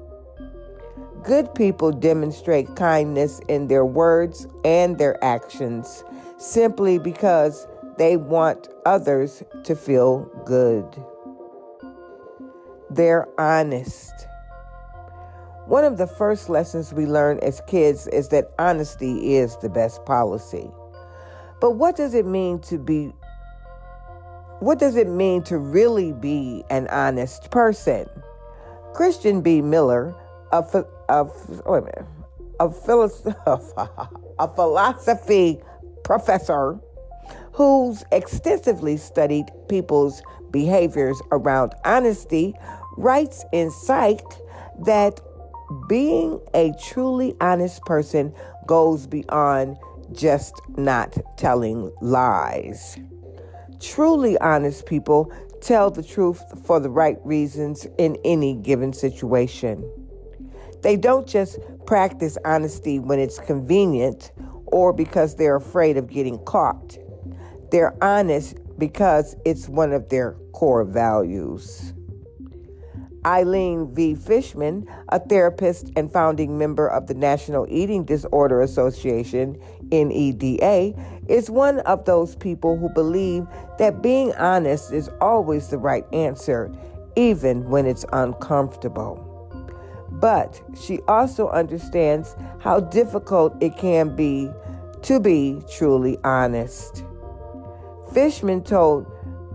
Good 1.24 1.56
people 1.56 1.94
demonstrate 1.94 2.76
kindness 2.76 3.40
in 3.48 3.70
their 3.70 3.86
words 3.86 4.48
and 4.66 4.98
their 4.98 5.24
actions 5.24 6.04
simply 6.38 7.00
because 7.00 7.68
they 7.98 8.18
want 8.18 8.68
others 8.86 9.44
to 9.64 9.78
feel 9.78 10.30
good. 10.46 10.86
They're 12.90 13.30
honest. 13.40 14.12
One 15.68 15.86
of 15.86 15.98
the 15.98 16.08
first 16.08 16.50
lessons 16.50 16.94
we 16.94 17.06
learn 17.06 17.40
as 17.40 17.62
kids 17.66 18.08
is 18.08 18.28
that 18.30 18.52
honesty 18.60 19.36
is 19.36 19.56
the 19.62 19.70
best 19.70 20.04
policy. 20.04 20.70
But 21.62 21.76
what 21.76 21.96
does 21.96 22.14
it 22.16 22.26
mean 22.26 22.60
to 22.62 22.78
be 22.80 23.14
what 24.62 24.78
does 24.78 24.96
it 24.96 25.08
mean 25.08 25.42
to 25.42 25.58
really 25.58 26.14
be 26.14 26.64
an 26.70 26.88
honest 26.90 27.50
person? 27.50 28.06
Christian 28.94 29.42
B. 29.42 29.60
Miller, 29.60 30.14
a, 30.52 30.64
a, 31.10 31.24
wait 31.66 31.80
a, 31.80 31.82
minute, 31.82 32.06
a, 32.60 33.90
a 34.40 34.48
philosophy 34.48 35.60
professor 36.04 36.80
who's 37.54 38.04
extensively 38.12 38.98
studied 38.98 39.48
people's 39.68 40.22
behaviors 40.52 41.20
around 41.32 41.74
honesty, 41.84 42.54
writes 42.98 43.44
in 43.52 43.72
Psych 43.72 44.22
that 44.86 45.20
being 45.90 46.40
a 46.54 46.72
truly 46.80 47.34
honest 47.42 47.84
person 47.86 48.32
goes 48.68 49.08
beyond 49.08 49.76
just 50.14 50.54
not 50.78 51.18
telling 51.38 51.92
lies. 52.00 53.00
Truly 53.82 54.38
honest 54.38 54.86
people 54.86 55.34
tell 55.60 55.90
the 55.90 56.04
truth 56.04 56.42
for 56.66 56.80
the 56.80 56.90
right 56.90 57.18
reasons 57.26 57.88
in 57.98 58.16
any 58.24 58.56
given 58.56 58.94
situation. 58.94 59.84
They 60.84 60.98
don't 60.98 61.28
just 61.28 61.60
practice 61.86 62.38
honesty 62.46 63.00
when 63.00 63.20
it's 63.20 63.40
convenient 63.40 64.32
or 64.68 64.94
because 64.94 65.36
they're 65.36 65.56
afraid 65.56 65.98
of 65.98 66.08
getting 66.08 66.38
caught. 66.46 66.98
They're 67.72 67.96
honest 68.04 68.58
because 68.78 69.36
it's 69.46 69.68
one 69.68 69.94
of 69.94 70.10
their 70.10 70.34
core 70.54 70.84
values. 70.84 71.94
Eileen 73.26 73.94
V. 73.94 74.16
Fishman, 74.16 74.88
a 75.10 75.20
therapist 75.20 75.92
and 75.96 76.12
founding 76.12 76.58
member 76.58 76.88
of 76.88 77.06
the 77.06 77.14
National 77.14 77.68
Eating 77.70 78.04
Disorder 78.04 78.62
Association, 78.62 79.62
NEDA, 79.92 81.30
is 81.30 81.50
one 81.50 81.80
of 81.80 82.06
those 82.06 82.36
people 82.36 82.78
who 82.78 82.90
believe 82.90 83.46
that 83.78 84.02
being 84.02 84.34
honest 84.36 84.92
is 84.92 85.10
always 85.22 85.68
the 85.68 85.78
right 85.78 86.06
answer, 86.14 86.72
even 87.16 87.70
when 87.70 87.86
it's 87.86 88.06
uncomfortable. 88.12 89.28
But 90.12 90.62
she 90.80 91.00
also 91.08 91.50
understands 91.50 92.36
how 92.60 92.80
difficult 92.80 93.56
it 93.62 93.78
can 93.78 94.16
be 94.16 94.50
to 95.04 95.20
be 95.20 95.62
truly 95.72 96.18
honest. 96.24 97.04
Fishman 98.14 98.64
told 98.64 99.06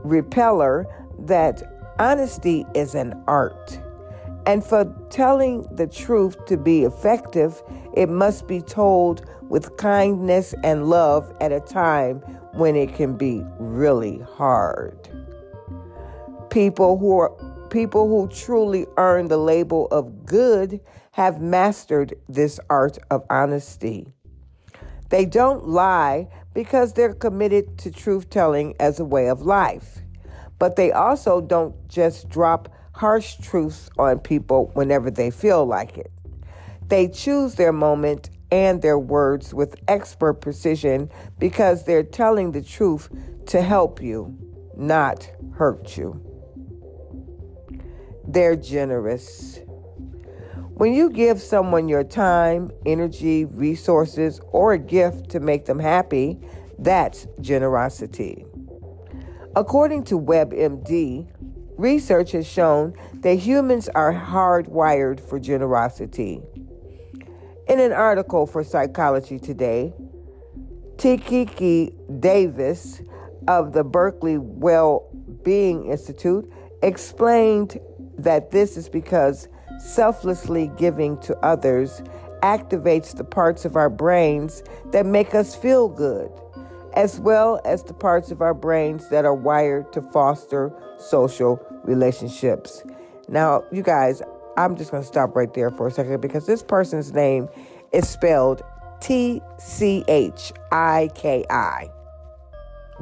Repeller 0.03 0.87
that 1.21 1.63
Honesty 1.99 2.67
is 2.75 2.95
an 2.95 3.23
art. 3.27 3.79
And 4.47 4.65
for 4.65 4.85
telling 5.11 5.63
the 5.75 5.87
truth 5.87 6.45
to 6.47 6.57
be 6.57 6.85
effective, 6.85 7.63
it 7.95 8.09
must 8.09 8.47
be 8.47 8.61
told 8.61 9.29
with 9.43 9.77
kindness 9.77 10.55
and 10.63 10.89
love 10.89 11.33
at 11.41 11.53
a 11.53 11.61
time 11.61 12.19
when 12.55 12.77
it 12.77 12.95
can 12.95 13.17
be 13.17 13.43
really 13.59 14.21
hard. 14.37 15.09
People 16.51 16.97
who 16.99 17.19
are 17.19 17.33
people 17.71 18.09
who 18.09 18.29
truly 18.33 18.87
earn 18.97 19.27
the 19.29 19.37
label 19.37 19.89
of 19.89 20.25
good 20.25 20.81
have 21.11 21.41
mastered 21.41 22.15
this 22.29 22.61
art 22.71 22.99
of 23.11 23.25
honesty. 23.29 24.07
They 25.11 25.25
don't 25.25 25.67
lie 25.69 26.29
because 26.55 26.93
they're 26.93 27.15
committed 27.15 27.79
to 27.79 27.91
truth 27.91 28.31
telling 28.31 28.75
as 28.79 29.01
a 29.01 29.05
way 29.05 29.29
of 29.29 29.43
life 29.43 30.03
but 30.59 30.77
they 30.77 30.93
also 30.93 31.41
don't 31.41 31.75
just 31.89 32.29
drop 32.29 32.69
harsh 32.97 33.37
truths 33.43 33.91
on 33.99 34.19
people 34.19 34.71
whenever 34.73 35.11
they 35.11 35.31
feel 35.31 35.67
like 35.67 35.99
it. 35.99 36.11
They 36.89 37.09
choose 37.09 37.57
their 37.57 37.73
moment 37.73 38.31
and 38.51 38.81
their 38.81 38.99
words 38.99 39.53
with 39.53 39.77
expert 39.87 40.41
precision 40.41 41.11
because 41.39 41.85
they're 41.85 42.03
telling 42.03 42.53
the 42.53 42.63
truth 42.63 43.11
to 43.49 43.61
help 43.61 44.01
you, 44.01 44.35
not 44.79 45.31
hurt 45.53 45.99
you. 45.99 46.23
They're 48.27 48.57
generous. 48.57 49.61
When 50.77 50.95
you 50.95 51.11
give 51.11 51.39
someone 51.43 51.89
your 51.89 52.05
time, 52.05 52.71
energy, 52.87 53.45
resources, 53.45 54.41
or 54.53 54.73
a 54.73 54.79
gift 54.79 55.29
to 55.31 55.41
make 55.41 55.67
them 55.67 55.79
happy, 55.79 56.39
that's 56.79 57.27
generosity. 57.43 58.47
According 59.55 60.05
to 60.05 60.19
WebMD, 60.19 61.29
research 61.79 62.33
has 62.33 62.47
shown 62.47 62.95
that 63.21 63.35
humans 63.35 63.89
are 63.91 64.13
hardwired 64.13 65.21
for 65.21 65.39
generosity. 65.39 66.43
In 67.69 67.81
an 67.81 67.93
article 67.93 68.47
for 68.47 68.63
Psychology 68.63 69.39
Today, 69.39 69.93
Tikiki 70.97 71.93
Davis 72.21 73.03
of 73.49 73.73
the 73.73 73.85
Berkeley 73.85 74.39
Well 74.39 75.09
Being 75.45 75.91
Institute 75.91 76.51
explained 76.83 77.79
that 78.19 78.51
this 78.51 78.77
is 78.77 78.89
because 78.89 79.49
selflessly 79.79 80.71
giving 80.79 81.19
to 81.21 81.37
others 81.39 82.03
activates 82.43 83.17
the 83.17 83.25
parts 83.25 83.65
of 83.65 83.77
our 83.77 83.91
brains 83.91 84.63
that 84.93 85.05
make 85.05 85.35
us 85.35 85.55
feel 85.55 85.89
good 85.89 86.31
as 86.97 87.21
well 87.21 87.61
as 87.65 87.83
the 87.85 87.93
parts 87.93 88.31
of 88.31 88.41
our 88.41 88.55
brains 88.55 89.11
that 89.11 89.27
are 89.27 89.35
wired 89.35 89.93
to 89.93 90.01
foster 90.01 90.73
social 90.99 91.65
relationships. 91.85 92.83
Now, 93.29 93.65
you 93.73 93.83
guys, 93.83 94.23
I'm 94.57 94.77
just 94.77 94.91
going 94.91 95.03
to 95.03 95.07
stop 95.07 95.37
right 95.37 95.53
there 95.53 95.71
for 95.71 95.87
a 95.89 95.91
second 95.91 96.21
because 96.21 96.47
this 96.47 96.63
person's 96.63 97.13
name 97.13 97.49
is 97.93 98.09
spelled 98.09 98.63
T 99.01 99.43
C 99.59 100.05
H 100.09 100.53
I 100.73 101.11
K 101.15 101.45
I 101.51 101.91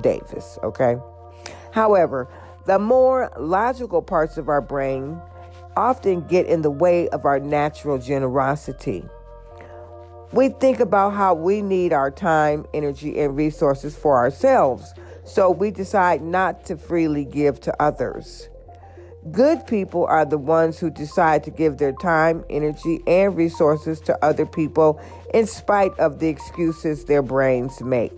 Davis, 0.00 0.58
okay? 0.62 0.96
However, 1.72 2.28
the 2.66 2.78
more 2.78 3.30
logical 3.38 4.02
parts 4.02 4.36
of 4.38 4.48
our 4.48 4.60
brain 4.60 5.20
often 5.76 6.26
get 6.26 6.46
in 6.46 6.62
the 6.62 6.70
way 6.70 7.08
of 7.10 7.24
our 7.24 7.38
natural 7.38 7.98
generosity. 7.98 9.04
We 10.32 10.48
think 10.48 10.80
about 10.80 11.10
how 11.10 11.34
we 11.34 11.62
need 11.62 11.92
our 11.92 12.10
time, 12.10 12.66
energy, 12.74 13.20
and 13.20 13.36
resources 13.36 13.94
for 13.94 14.16
ourselves 14.16 14.94
so 15.24 15.50
we 15.50 15.70
decide 15.70 16.22
not 16.22 16.64
to 16.66 16.76
freely 16.76 17.24
give 17.24 17.60
to 17.60 17.82
others. 17.82 18.48
Good 19.30 19.66
people 19.66 20.04
are 20.04 20.26
the 20.26 20.36
ones 20.36 20.78
who 20.78 20.90
decide 20.90 21.44
to 21.44 21.50
give 21.50 21.78
their 21.78 21.92
time, 21.92 22.44
energy, 22.50 23.00
and 23.06 23.34
resources 23.34 23.98
to 24.00 24.22
other 24.22 24.44
people 24.44 25.00
in 25.32 25.46
spite 25.46 25.98
of 25.98 26.18
the 26.18 26.28
excuses 26.28 27.06
their 27.06 27.22
brains 27.22 27.80
make. 27.80 28.12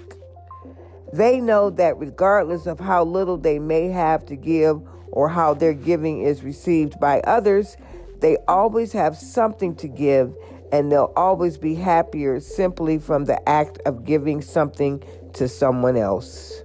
They 1.13 1.41
know 1.41 1.71
that 1.71 1.97
regardless 1.99 2.67
of 2.67 2.81
how 2.81 3.05
little 3.05 3.37
they 3.37 3.61
may 3.61 3.89
have 3.89 4.27
to 4.27 4.35
give 4.35 4.83
or 5.13 5.29
how 5.29 5.55
their 5.55 5.75
giving 5.75 6.23
is 6.23 6.43
received 6.43 6.99
by 6.99 7.21
others, 7.21 7.77
they 8.21 8.37
always 8.49 8.93
have 8.93 9.17
something 9.17 9.77
to 9.77 9.87
give 9.87 10.35
and 10.73 10.91
they'll 10.91 11.13
always 11.15 11.57
be 11.57 11.77
happier 11.77 12.41
simply 12.41 12.99
from 12.99 13.27
the 13.27 13.49
act 13.49 13.79
of 13.87 14.05
giving 14.05 14.43
something 14.43 15.01
to 15.35 15.49
someone 15.49 15.97
else. 15.97 16.63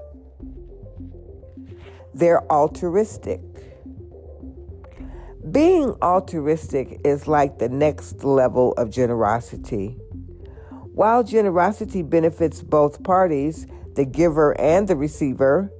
They're 2.13 2.43
altruistic. 2.51 3.41
Being 5.49 5.95
altruistic 6.01 6.99
is 7.03 7.27
like 7.27 7.57
the 7.57 7.69
next 7.69 8.23
level 8.23 8.73
of 8.73 8.89
generosity. 8.89 9.97
While 10.93 11.23
generosity 11.23 12.03
benefits 12.03 12.61
both 12.61 13.01
parties, 13.03 13.65
the 13.95 14.05
giver 14.05 14.59
and 14.59 14.87
the 14.87 14.95
receiver, 14.95 15.71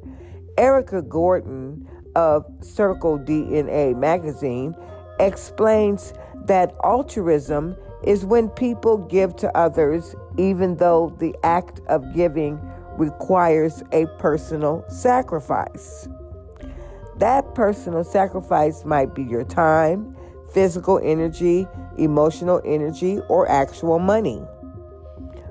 Erica 0.58 1.02
Gordon 1.02 1.88
of 2.16 2.46
Circle 2.62 3.20
DNA 3.20 3.96
magazine 3.98 4.76
explains 5.20 6.14
that 6.46 6.74
altruism 6.84 7.76
is 8.04 8.26
when 8.26 8.50
people 8.50 8.98
give 8.98 9.36
to 9.36 9.56
others 9.56 10.16
even 10.38 10.78
though 10.78 11.16
the 11.20 11.36
act 11.44 11.82
of 11.88 12.14
giving 12.16 12.60
requires 12.98 13.84
a 13.92 14.06
personal 14.18 14.84
sacrifice. 14.90 16.08
That 17.22 17.54
personal 17.54 18.04
sacrifice 18.04 18.84
might 18.84 19.14
be 19.14 19.22
your 19.22 19.44
time, 19.44 20.18
physical 20.56 21.00
energy, 21.04 21.68
emotional 22.00 22.60
energy, 22.66 23.20
or 23.30 23.48
actual 23.48 24.00
money. 24.00 24.42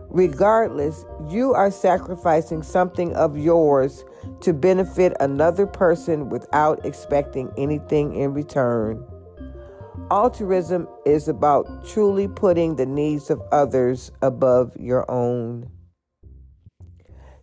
Regardless, 0.09 1.05
you 1.29 1.55
are 1.55 1.71
sacrificing 1.71 2.65
something 2.65 3.15
of 3.15 3.39
yours 3.39 4.05
to 4.41 4.53
benefit 4.53 5.13
another 5.21 5.65
person 5.65 6.29
without 6.29 6.85
expecting 6.85 7.53
anything 7.57 8.17
in 8.17 8.35
return. 8.35 9.07
Altruism 10.11 10.89
is 11.07 11.29
about 11.29 11.87
truly 11.87 12.27
putting 12.27 12.75
the 12.75 12.87
needs 12.87 13.31
of 13.31 13.41
others 13.53 14.11
above 14.23 14.77
your 14.77 15.09
own. 15.09 15.71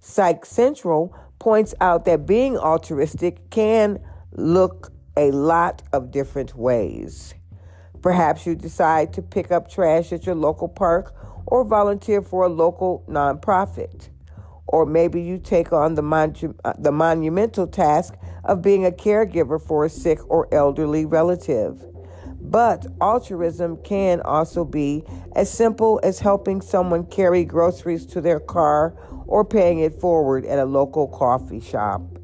Psych 0.01 0.45
Central 0.45 1.15
points 1.39 1.73
out 1.79 2.03
that 2.03 2.25
being 2.25 2.57
altruistic 2.57 3.49
can 3.51 3.99
look 4.31 4.91
a 5.15 5.31
lot 5.31 5.83
of 5.93 6.11
different 6.11 6.55
ways. 6.55 7.33
Perhaps 8.01 8.45
you 8.45 8.55
decide 8.55 9.13
to 9.13 9.21
pick 9.21 9.51
up 9.51 9.69
trash 9.69 10.11
at 10.11 10.25
your 10.25 10.35
local 10.35 10.67
park 10.67 11.13
or 11.45 11.63
volunteer 11.63 12.21
for 12.21 12.45
a 12.45 12.49
local 12.49 13.03
nonprofit. 13.07 14.09
Or 14.67 14.85
maybe 14.85 15.21
you 15.21 15.37
take 15.37 15.71
on 15.71 15.95
the, 15.95 16.03
monu- 16.03 16.57
uh, 16.63 16.73
the 16.77 16.91
monumental 16.91 17.67
task 17.67 18.15
of 18.43 18.61
being 18.61 18.85
a 18.85 18.91
caregiver 18.91 19.61
for 19.61 19.85
a 19.85 19.89
sick 19.89 20.19
or 20.29 20.53
elderly 20.53 21.05
relative. 21.05 21.83
But 22.39 22.85
altruism 23.01 23.77
can 23.83 24.21
also 24.21 24.63
be 24.63 25.03
as 25.35 25.51
simple 25.51 25.99
as 26.03 26.19
helping 26.19 26.61
someone 26.61 27.05
carry 27.05 27.43
groceries 27.43 28.05
to 28.07 28.21
their 28.21 28.39
car 28.39 28.95
or 29.25 29.43
paying 29.43 29.79
it 29.79 29.99
forward 29.99 30.45
at 30.45 30.59
a 30.59 30.65
local 30.65 31.07
coffee 31.07 31.59
shop. 31.59 32.16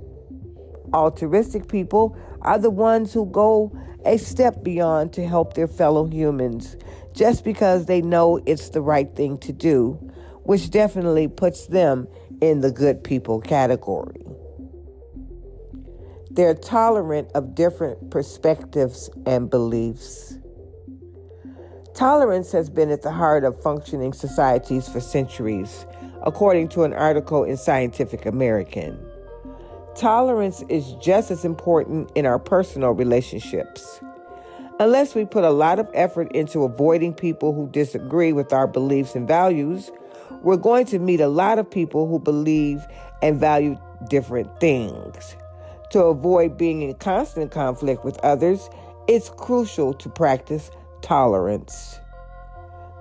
Altruistic 0.94 1.68
people 1.68 2.16
are 2.42 2.60
the 2.60 2.70
ones 2.70 3.14
who 3.14 3.26
go 3.26 3.72
a 4.06 4.18
step 4.18 4.64
beyond 4.64 5.14
to 5.14 5.26
help 5.26 5.54
their 5.54 5.68
fellow 5.68 6.06
humans 6.06 6.76
just 7.14 7.44
because 7.44 7.86
they 7.86 8.02
know 8.02 8.42
it's 8.46 8.70
the 8.70 8.82
right 8.82 9.16
thing 9.16 9.38
to 9.40 9.54
do, 9.54 9.94
which 10.44 10.70
definitely 10.70 11.28
puts 11.28 11.68
them 11.68 12.08
in 12.42 12.62
the 12.62 12.72
good 12.72 13.04
people 13.04 13.40
category. 13.40 14.22
They're 16.30 16.56
tolerant 16.56 17.30
of 17.36 17.56
different 17.56 18.10
perspectives 18.10 19.10
and 19.26 19.50
beliefs. 19.50 20.38
Tolerance 21.94 22.52
has 22.52 22.72
been 22.72 22.90
at 22.90 23.04
the 23.04 23.12
heart 23.12 23.44
of 23.44 23.62
functioning 23.62 24.14
societies 24.14 24.90
for 24.90 25.00
centuries, 25.00 25.86
according 26.24 26.70
to 26.70 26.84
an 26.84 26.94
article 26.94 27.44
in 27.44 27.56
Scientific 27.56 28.26
American. 28.26 28.98
Tolerance 29.96 30.64
is 30.70 30.94
just 30.94 31.30
as 31.30 31.46
important 31.46 32.12
in 32.16 32.26
our 32.26 32.40
personal 32.40 32.92
relationships. 32.92 34.02
Unless 34.80 35.14
we 35.14 35.24
put 35.24 35.44
a 35.44 35.52
lot 35.52 35.78
of 35.78 35.88
effort 35.94 36.32
into 36.32 36.64
avoiding 36.64 37.14
people 37.14 37.54
who 37.54 37.70
disagree 37.70 38.34
with 38.34 38.52
our 38.52 38.66
beliefs 38.66 39.16
and 39.16 39.28
values, 39.28 39.92
we're 40.42 40.58
going 40.58 40.88
to 40.88 40.98
meet 40.98 41.22
a 41.22 41.28
lot 41.28 41.60
of 41.60 41.70
people 41.70 42.08
who 42.08 42.18
believe 42.18 42.84
and 43.22 43.40
value 43.40 43.78
different 44.10 44.60
things. 44.60 45.36
To 45.92 46.06
avoid 46.06 46.58
being 46.58 46.82
in 46.82 46.96
constant 46.96 47.52
conflict 47.52 48.04
with 48.04 48.18
others, 48.24 48.68
it's 49.08 49.30
crucial 49.30 49.94
to 49.94 50.10
practice 50.10 50.72
tolerance. 51.04 52.00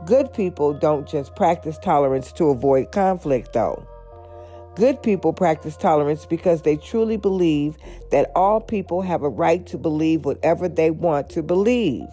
Good 0.05 0.35
people 0.35 0.75
don't 0.75 1.09
just 1.09 1.35
practice 1.37 1.79
tolerance 1.79 2.33
to 2.33 2.51
avoid 2.51 2.93
conflict, 2.93 3.55
though. 3.55 3.87
Good 4.75 5.03
people 5.03 5.35
practice 5.35 5.77
tolerance 5.77 6.25
because 6.25 6.63
they 6.63 6.77
truly 6.77 7.19
believe 7.19 7.77
that 8.11 8.31
all 8.35 8.61
people 8.61 9.03
have 9.03 9.23
a 9.23 9.29
right 9.29 9.67
to 9.67 9.77
believe 9.77 10.25
whatever 10.25 10.67
they 10.67 10.91
want 10.91 11.29
to 11.31 11.43
believe. 11.43 12.09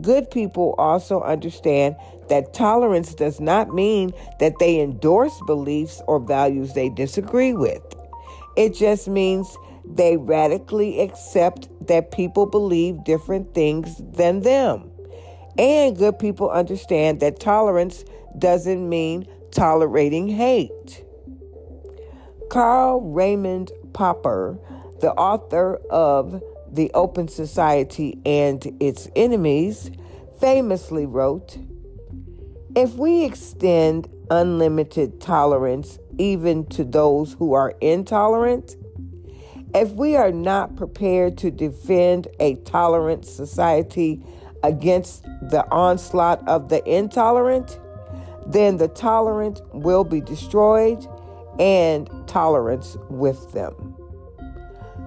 Good 0.00 0.30
people 0.30 0.74
also 0.78 1.20
understand 1.20 1.96
that 2.30 2.54
tolerance 2.54 3.14
does 3.14 3.38
not 3.38 3.74
mean 3.74 4.12
that 4.40 4.58
they 4.58 4.80
endorse 4.80 5.38
beliefs 5.46 6.00
or 6.06 6.18
values 6.18 6.72
they 6.72 6.88
disagree 6.88 7.52
with. 7.52 7.82
It 8.56 8.74
just 8.74 9.06
means 9.06 9.56
they 9.84 10.16
radically 10.16 11.00
accept 11.00 11.68
that 11.86 12.12
people 12.12 12.46
believe 12.46 13.04
different 13.04 13.52
things 13.52 14.00
than 14.12 14.40
them. 14.40 14.90
And 15.58 15.96
good 15.96 16.18
people 16.18 16.50
understand 16.50 17.20
that 17.20 17.38
tolerance 17.38 18.04
doesn't 18.38 18.88
mean 18.88 19.28
tolerating 19.50 20.28
hate. 20.28 21.03
Karl 22.54 23.00
Raymond 23.00 23.72
Popper, 23.94 24.56
the 25.00 25.10
author 25.14 25.80
of 25.90 26.40
The 26.70 26.88
Open 26.94 27.26
Society 27.26 28.20
and 28.24 28.64
Its 28.78 29.08
Enemies, 29.16 29.90
famously 30.38 31.04
wrote 31.04 31.58
If 32.76 32.94
we 32.94 33.24
extend 33.24 34.08
unlimited 34.30 35.20
tolerance 35.20 35.98
even 36.16 36.64
to 36.66 36.84
those 36.84 37.32
who 37.32 37.54
are 37.54 37.74
intolerant, 37.80 38.76
if 39.74 39.90
we 39.90 40.14
are 40.14 40.30
not 40.30 40.76
prepared 40.76 41.36
to 41.38 41.50
defend 41.50 42.28
a 42.38 42.54
tolerant 42.54 43.26
society 43.26 44.24
against 44.62 45.24
the 45.50 45.66
onslaught 45.72 46.46
of 46.46 46.68
the 46.68 46.88
intolerant, 46.88 47.80
then 48.46 48.76
the 48.76 48.86
tolerant 48.86 49.60
will 49.72 50.04
be 50.04 50.20
destroyed 50.20 51.04
and 51.58 52.08
tolerance 52.26 52.96
with 53.08 53.52
them. 53.52 53.94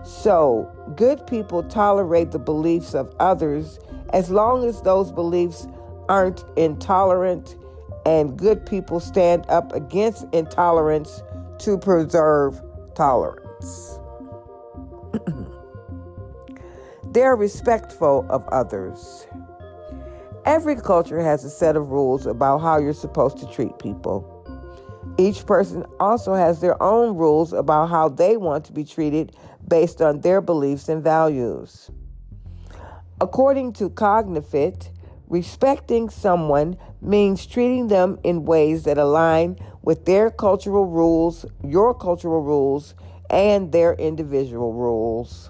So, 0.04 0.72
good 0.96 1.26
people 1.28 1.64
tolerate 1.64 2.32
the 2.32 2.40
beliefs 2.40 2.94
of 2.94 3.14
others 3.20 3.80
as 4.14 4.30
long 4.30 4.66
as 4.66 4.82
those 4.82 5.12
beliefs 5.12 5.68
aren't 6.08 6.46
intolerant, 6.56 7.58
and 8.06 8.38
good 8.38 8.66
people 8.66 9.00
stand 9.02 9.46
up 9.50 9.74
against 9.74 10.26
intolerance 10.32 11.22
to 11.60 11.78
preserve 11.78 12.62
tolerance. 12.96 14.00
They're 17.12 17.36
respectful 17.36 18.26
of 18.30 18.48
others. 18.48 19.28
Every 20.46 20.78
culture 20.78 21.20
has 21.20 21.44
a 21.44 21.50
set 21.50 21.76
of 21.76 21.90
rules 21.90 22.26
about 22.26 22.60
how 22.60 22.78
you're 22.78 22.94
supposed 22.94 23.38
to 23.40 23.48
treat 23.48 23.78
people. 23.80 24.37
Each 25.18 25.46
person 25.46 25.86
also 26.00 26.34
has 26.34 26.62
their 26.62 26.82
own 26.82 27.18
rules 27.18 27.54
about 27.54 27.88
how 27.88 28.10
they 28.10 28.38
want 28.38 28.66
to 28.66 28.74
be 28.74 28.84
treated 28.84 29.36
based 29.68 30.02
on 30.02 30.22
their 30.22 30.42
beliefs 30.42 30.90
and 30.90 31.04
values. 31.04 31.90
According 33.20 33.74
to 33.74 33.90
Cognifit, 33.90 34.90
respecting 35.28 36.10
someone 36.10 36.78
means 37.02 37.46
treating 37.46 37.88
them 37.88 38.20
in 38.24 38.46
ways 38.46 38.84
that 38.84 38.98
align 38.98 39.58
with 39.82 40.06
their 40.06 40.30
cultural 40.30 40.86
rules, 40.86 41.46
your 41.64 41.94
cultural 41.94 42.42
rules, 42.42 42.94
and 43.30 43.72
their 43.72 43.94
individual 43.94 44.74
rules. 44.74 45.50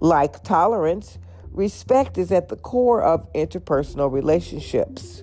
Like 0.00 0.42
tolerance, 0.42 1.18
respect 1.52 2.18
is 2.18 2.32
at 2.32 2.48
the 2.48 2.56
core 2.56 3.02
of 3.02 3.30
interpersonal 3.34 4.10
relationships. 4.10 5.22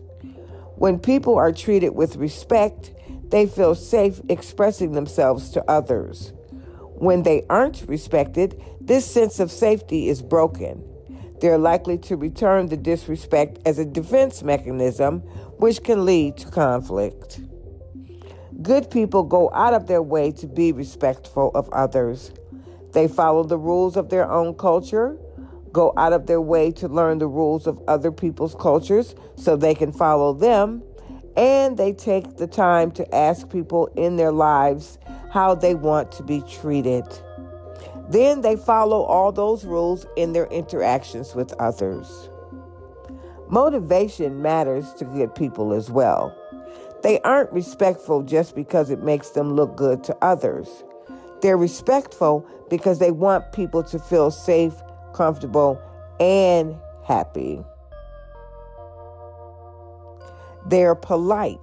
When 0.75 0.99
people 0.99 1.35
are 1.35 1.51
treated 1.51 1.89
with 1.89 2.15
respect, 2.15 2.91
they 3.29 3.45
feel 3.45 3.75
safe 3.75 4.21
expressing 4.29 4.93
themselves 4.93 5.49
to 5.51 5.63
others. 5.69 6.33
When 6.95 7.23
they 7.23 7.45
aren't 7.49 7.87
respected, 7.87 8.61
this 8.81 9.09
sense 9.09 9.39
of 9.39 9.51
safety 9.51 10.09
is 10.09 10.21
broken. 10.21 10.83
They're 11.39 11.57
likely 11.57 11.97
to 11.99 12.17
return 12.17 12.67
the 12.67 12.77
disrespect 12.77 13.59
as 13.65 13.79
a 13.79 13.85
defense 13.85 14.43
mechanism, 14.43 15.19
which 15.57 15.83
can 15.83 16.05
lead 16.05 16.37
to 16.37 16.49
conflict. 16.49 17.39
Good 18.61 18.91
people 18.91 19.23
go 19.23 19.49
out 19.53 19.73
of 19.73 19.87
their 19.87 20.01
way 20.01 20.31
to 20.33 20.47
be 20.47 20.73
respectful 20.73 21.51
of 21.55 21.69
others. 21.69 22.33
They 22.91 23.07
follow 23.07 23.43
the 23.43 23.57
rules 23.57 23.95
of 23.95 24.09
their 24.09 24.29
own 24.29 24.55
culture, 24.55 25.17
go 25.71 25.93
out 25.95 26.11
of 26.11 26.27
their 26.27 26.41
way 26.41 26.71
to 26.71 26.89
learn 26.89 27.19
the 27.19 27.27
rules 27.27 27.67
of 27.67 27.79
other 27.87 28.11
people's 28.11 28.55
cultures 28.55 29.15
so 29.35 29.55
they 29.55 29.75
can 29.75 29.93
follow 29.93 30.33
them, 30.33 30.83
and 31.35 31.77
they 31.77 31.93
take 31.93 32.37
the 32.37 32.47
time 32.47 32.91
to 32.91 33.15
ask 33.15 33.49
people 33.49 33.87
in 33.95 34.17
their 34.17 34.31
lives 34.31 34.97
how 35.31 35.55
they 35.55 35.75
want 35.75 36.11
to 36.13 36.23
be 36.23 36.41
treated. 36.41 37.05
Then 38.09 38.41
they 38.41 38.55
follow 38.55 39.03
all 39.03 39.31
those 39.31 39.65
rules 39.65 40.05
in 40.17 40.33
their 40.33 40.47
interactions 40.47 41.35
with 41.35 41.53
others. 41.53 42.29
Motivation 43.49 44.41
matters 44.41 44.93
to 44.93 45.05
good 45.05 45.33
people 45.35 45.73
as 45.73 45.89
well. 45.89 46.35
They 47.03 47.19
aren't 47.21 47.51
respectful 47.53 48.23
just 48.23 48.55
because 48.55 48.89
it 48.89 49.01
makes 49.01 49.29
them 49.29 49.53
look 49.55 49.75
good 49.75 50.03
to 50.05 50.17
others. 50.21 50.83
They're 51.41 51.57
respectful 51.57 52.45
because 52.69 52.99
they 52.99 53.11
want 53.11 53.51
people 53.53 53.83
to 53.83 53.99
feel 53.99 54.31
safe, 54.31 54.73
comfortable, 55.13 55.81
and 56.19 56.75
happy. 57.05 57.63
They're 60.69 60.95
polite. 60.95 61.59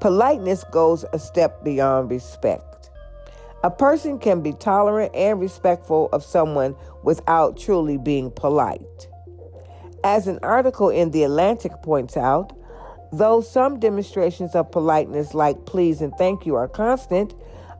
Politeness 0.00 0.64
goes 0.72 1.04
a 1.12 1.18
step 1.18 1.62
beyond 1.62 2.10
respect. 2.10 2.90
A 3.62 3.70
person 3.70 4.18
can 4.18 4.40
be 4.40 4.52
tolerant 4.52 5.14
and 5.14 5.40
respectful 5.40 6.08
of 6.12 6.24
someone 6.24 6.74
without 7.04 7.56
truly 7.58 7.96
being 7.96 8.30
polite. 8.32 9.08
As 10.02 10.26
an 10.26 10.38
article 10.42 10.90
in 10.90 11.10
The 11.12 11.24
Atlantic 11.24 11.72
points 11.82 12.16
out, 12.16 12.52
though 13.12 13.40
some 13.40 13.78
demonstrations 13.78 14.54
of 14.54 14.70
politeness, 14.72 15.34
like 15.34 15.64
please 15.64 16.00
and 16.00 16.12
thank 16.18 16.44
you, 16.44 16.56
are 16.56 16.68
constant, 16.68 17.34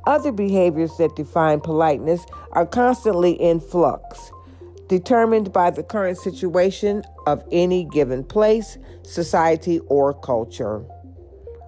other 0.07 0.33
behaviors 0.33 0.97
that 0.99 1.17
define 1.17 1.61
politeness 1.61 2.25
are 2.53 2.67
constantly 2.67 3.33
in 3.33 3.61
flux, 3.61 4.31
determined 4.89 5.53
by 5.53 5.71
the 5.71 5.83
current 5.83 6.19
situation 6.19 7.03
of 7.27 7.45
any 7.53 7.85
given 7.85 8.25
place, 8.25 8.79
society, 9.03 9.79
or 9.87 10.15
culture. 10.15 10.79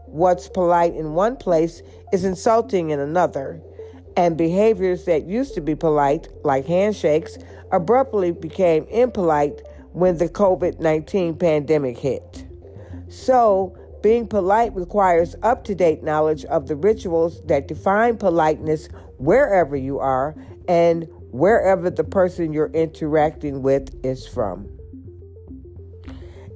What's 0.07 0.49
polite 0.49 0.95
in 0.95 1.15
one 1.15 1.37
place 1.37 1.83
is 2.13 2.25
insulting 2.25 2.91
in 2.91 2.99
another, 2.99 3.61
and 4.17 4.37
behaviors 4.37 5.05
that 5.05 5.25
used 5.27 5.55
to 5.55 5.61
be 5.61 5.77
polite, 5.77 6.29
like 6.43 6.67
handshakes, 6.67 7.39
abruptly 7.71 8.33
became 8.33 8.85
impolite 8.87 9.63
when 9.93 10.19
the 10.19 10.29
COVID 10.29 10.81
19 10.81 11.37
pandemic 11.37 11.99
hit. 11.99 12.47
So, 13.09 13.77
being 14.03 14.27
polite 14.27 14.75
requires 14.75 15.37
up 15.43 15.65
to 15.65 15.75
date 15.75 16.03
knowledge 16.03 16.45
of 16.47 16.69
the 16.69 16.77
rituals 16.77 17.43
that 17.47 17.69
define 17.69 18.17
politeness 18.17 18.89
wherever 19.19 19.77
you 19.77 19.99
are 19.99 20.35
and 20.67 21.07
wherever 21.31 21.91
the 21.91 22.05
person 22.05 22.53
you're 22.53 22.71
interacting 22.73 23.63
with 23.63 23.95
is 24.05 24.27
from. 24.27 24.69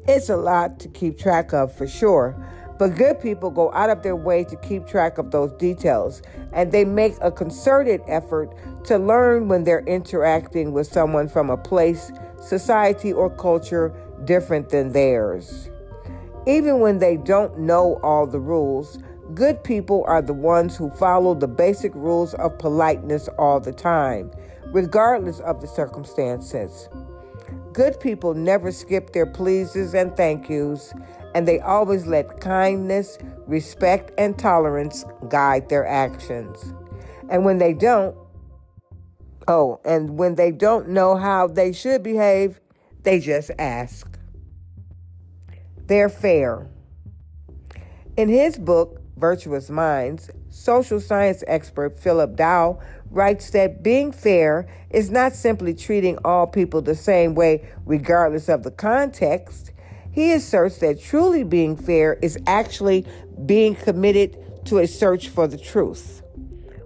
It's 0.07 0.29
a 0.29 0.37
lot 0.37 0.81
to 0.81 0.89
keep 0.89 1.19
track 1.19 1.53
of 1.53 1.75
for 1.75 1.87
sure, 1.87 2.37
but 2.79 2.97
good 2.97 3.21
people 3.21 3.51
go 3.51 3.73
out 3.73 3.89
of 3.89 4.03
their 4.03 4.17
way 4.17 4.45
to 4.45 4.57
keep 4.57 4.87
track 4.87 5.17
of 5.17 5.31
those 5.31 5.53
details, 5.53 6.23
and 6.53 6.73
they 6.73 6.85
make 6.85 7.15
a 7.21 7.31
concerted 7.31 8.01
effort 8.07 8.53
to 8.85 8.99
learn 8.99 9.49
when 9.49 9.65
they're 9.65 9.85
interacting 9.87 10.73
with 10.73 10.87
someone 10.87 11.29
from 11.29 11.51
a 11.51 11.57
place, 11.57 12.13
society, 12.43 13.13
or 13.13 13.31
culture 13.31 13.95
different 14.25 14.69
than 14.69 14.93
theirs. 14.93 15.71
Even 16.47 16.81
when 16.81 16.99
they 16.99 17.17
don't 17.17 17.59
know 17.59 17.99
all 18.03 18.27
the 18.27 18.41
rules, 18.41 18.99
good 19.33 19.63
people 19.65 20.05
are 20.07 20.21
the 20.21 20.35
ones 20.35 20.77
who 20.77 20.91
follow 20.91 21.35
the 21.35 21.49
basic 21.49 21.95
rules 21.95 22.35
of 22.35 22.59
politeness 22.59 23.29
all 23.39 23.61
the 23.61 23.73
time, 23.73 24.31
regardless 24.75 25.39
of 25.41 25.61
the 25.61 25.69
circumstances. 25.69 26.89
Good 27.73 27.99
people 28.01 28.35
never 28.35 28.73
skip 28.73 29.13
their 29.13 29.25
pleases 29.25 29.95
and 29.95 30.17
thank 30.17 30.51
yous 30.51 30.93
and 31.35 31.49
they 31.49 31.61
always 31.61 32.07
let 32.07 32.41
kindness, 32.41 33.19
respect, 33.47 34.13
and 34.19 34.39
tolerance 34.39 35.05
guide 35.29 35.69
their 35.69 35.87
actions. 35.87 36.73
And 37.29 37.45
when 37.45 37.59
they 37.59 37.73
don't, 37.73 38.17
oh, 39.49 39.81
and 39.85 40.17
when 40.17 40.37
they 40.37 40.53
don't 40.53 40.89
know 40.89 41.17
how 41.17 41.49
they 41.49 41.73
should 41.73 42.03
behave, 42.03 42.61
they 43.03 43.19
just 43.19 43.51
ask. 43.59 44.19
They're 45.87 46.09
fair. 46.09 46.69
In 48.17 48.29
his 48.29 48.57
book, 48.57 49.01
Virtuous 49.17 49.71
Minds, 49.71 50.31
social 50.51 51.01
science 51.01 51.43
expert 51.47 51.99
Philip 51.99 52.37
Dow 52.37 52.81
writes 53.15 53.51
that 53.51 53.83
being 53.83 54.13
fair 54.13 54.67
is 54.91 55.11
not 55.11 55.35
simply 55.35 55.75
treating 55.75 56.19
all 56.25 56.47
people 56.47 56.83
the 56.83 56.95
same 56.95 57.35
way, 57.35 57.67
regardless 57.87 58.49
of 58.49 58.63
the 58.63 58.71
context. 58.71 59.71
He 60.11 60.33
asserts 60.33 60.79
that 60.79 61.01
truly 61.01 61.45
being 61.45 61.77
fair 61.77 62.15
is 62.15 62.39
actually 62.47 63.07
being 63.47 63.75
committed 63.75 64.37
to 64.67 64.79
a 64.79 64.87
search 64.87 65.29
for 65.29 65.47
the 65.47 65.59
truth. 65.59 66.23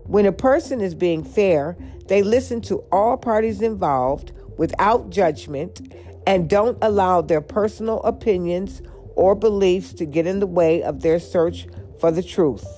When 0.05 0.27
a 0.27 0.33
person 0.33 0.81
is 0.81 0.95
being 0.95 1.25
fair, 1.25 1.77
they 2.07 2.23
listen 2.23 2.61
to 2.63 2.79
all 2.91 3.17
parties 3.17 3.61
involved 3.61 4.33
without 4.57 5.11
judgment 5.11 5.93
and 6.27 6.49
don't 6.49 6.79
allow 6.83 7.21
their 7.21 7.41
personal 7.41 8.03
opinions 8.03 8.83
or 9.15 9.35
beliefs 9.35 9.93
to 9.95 10.07
get 10.07 10.27
in 10.27 10.41
the 10.41 10.47
way 10.47 10.83
of 10.83 11.03
their 11.03 11.19
search 11.19 11.67
for 12.01 12.11
the 12.11 12.23
truth. 12.23 12.78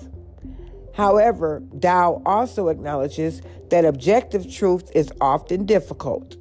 However, 1.01 1.63
Dow 1.79 2.21
also 2.27 2.69
acknowledges 2.69 3.41
that 3.71 3.87
objective 3.87 4.53
truth 4.53 4.91
is 4.95 5.11
often 5.19 5.65
difficult, 5.65 6.37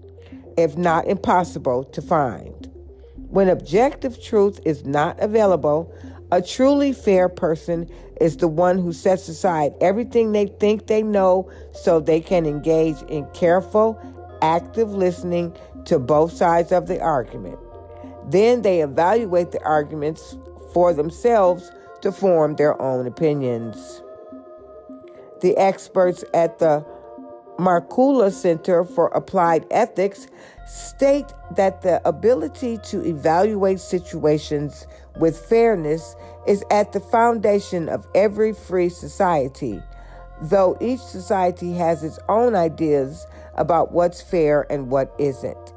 if 0.57 0.75
not 0.75 1.07
impossible, 1.07 1.85
to 1.85 2.01
find. 2.01 2.69
When 3.29 3.47
objective 3.47 4.21
truth 4.21 4.59
is 4.65 4.83
not 4.83 5.17
available, 5.21 5.89
a 6.33 6.41
truly 6.41 6.91
fair 6.91 7.29
person 7.29 7.89
is 8.19 8.35
the 8.35 8.49
one 8.49 8.77
who 8.77 8.91
sets 8.91 9.29
aside 9.29 9.75
everything 9.79 10.33
they 10.33 10.47
think 10.47 10.87
they 10.87 11.03
know 11.03 11.49
so 11.71 12.01
they 12.01 12.19
can 12.19 12.45
engage 12.45 13.01
in 13.03 13.25
careful, 13.27 13.97
active 14.41 14.91
listening 14.91 15.55
to 15.85 15.99
both 15.99 16.33
sides 16.33 16.73
of 16.73 16.87
the 16.87 16.99
argument. 16.99 17.57
Then 18.27 18.63
they 18.63 18.81
evaluate 18.81 19.51
the 19.51 19.63
arguments 19.63 20.35
for 20.73 20.93
themselves 20.93 21.71
to 22.01 22.11
form 22.11 22.57
their 22.57 22.79
own 22.81 23.07
opinions. 23.07 24.01
The 25.41 25.55
experts 25.57 26.23
at 26.33 26.59
the 26.59 26.85
Markkula 27.59 28.31
Center 28.31 28.83
for 28.83 29.07
Applied 29.09 29.65
Ethics 29.69 30.27
state 30.65 31.25
that 31.55 31.81
the 31.81 32.01
ability 32.07 32.77
to 32.85 33.03
evaluate 33.05 33.79
situations 33.79 34.87
with 35.17 35.37
fairness 35.37 36.15
is 36.47 36.63
at 36.71 36.93
the 36.93 36.99
foundation 36.99 37.89
of 37.89 38.07
every 38.15 38.53
free 38.53 38.89
society, 38.89 39.81
though 40.41 40.77
each 40.79 41.01
society 41.01 41.73
has 41.73 42.03
its 42.03 42.19
own 42.29 42.55
ideas 42.55 43.27
about 43.55 43.91
what's 43.91 44.21
fair 44.21 44.65
and 44.71 44.89
what 44.89 45.13
isn't. 45.19 45.73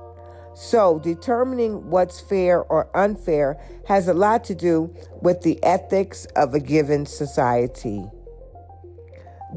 So, 0.54 0.98
determining 0.98 1.90
what's 1.90 2.20
fair 2.20 2.62
or 2.62 2.88
unfair 2.94 3.58
has 3.88 4.06
a 4.06 4.14
lot 4.14 4.44
to 4.44 4.54
do 4.54 4.94
with 5.20 5.40
the 5.40 5.62
ethics 5.64 6.26
of 6.36 6.54
a 6.54 6.60
given 6.60 7.06
society. 7.06 8.04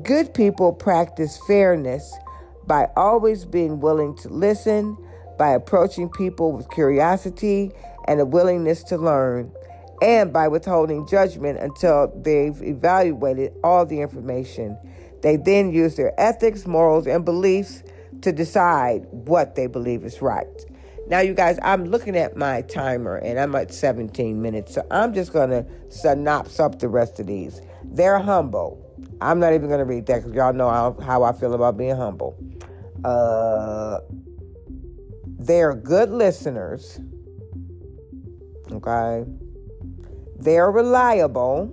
Good 0.04 0.34
people 0.34 0.74
practice 0.74 1.40
fairness 1.48 2.14
by 2.68 2.90
always 2.98 3.46
being 3.46 3.80
willing 3.80 4.14
to 4.18 4.30
listen, 4.30 4.98
by 5.38 5.52
approaching 5.52 6.10
people 6.10 6.52
with 6.52 6.70
curiosity 6.70 7.72
and 8.06 8.20
a 8.20 8.26
willingness 8.26 8.84
to 8.84 8.98
learn, 8.98 9.54
and 10.02 10.34
by 10.34 10.50
withholding 10.50 11.08
judgment 11.08 11.60
until 11.60 12.12
they've 12.14 12.62
evaluated 12.62 13.54
all 13.64 13.86
the 13.86 14.02
information. 14.02 14.78
They 15.22 15.38
then 15.38 15.72
use 15.72 15.96
their 15.96 16.14
ethics, 16.20 16.68
morals, 16.68 17.08
and 17.08 17.24
beliefs 17.24 17.82
to 18.22 18.34
decide 18.34 19.06
what 19.12 19.56
they 19.56 19.68
believe 19.68 20.04
is 20.04 20.22
right. 20.22 20.66
Now, 21.08 21.22
you 21.22 21.34
guys, 21.34 21.58
I'm 21.62 21.86
looking 21.86 22.18
at 22.18 22.36
my 22.36 22.64
timer 22.64 23.16
and 23.16 23.40
I'm 23.40 23.56
at 23.56 23.74
17 23.74 24.42
minutes, 24.42 24.74
so 24.74 24.86
I'm 24.92 25.14
just 25.14 25.32
going 25.32 25.52
to 25.52 25.66
synopsis 25.88 26.60
up 26.60 26.80
the 26.80 26.90
rest 26.90 27.22
of 27.22 27.28
these. 27.28 27.62
They're 27.86 28.20
humble. 28.20 28.85
I'm 29.22 29.40
not 29.40 29.54
even 29.54 29.68
going 29.68 29.80
to 29.80 29.86
read 29.86 30.06
that 30.08 30.18
because 30.18 30.34
y'all 30.34 30.54
know 30.54 30.70
how, 30.70 30.98
how, 31.02 31.24
I 31.24 31.32
feel 31.32 31.54
about 31.54 31.78
being 31.78 31.96
humble. 31.96 32.38
Uh, 33.04 34.00
they're 35.40 35.74
good 35.74 36.10
listeners. 36.10 37.00
Okay. 38.72 39.26
They're 40.38 40.72
reliable. 40.72 41.72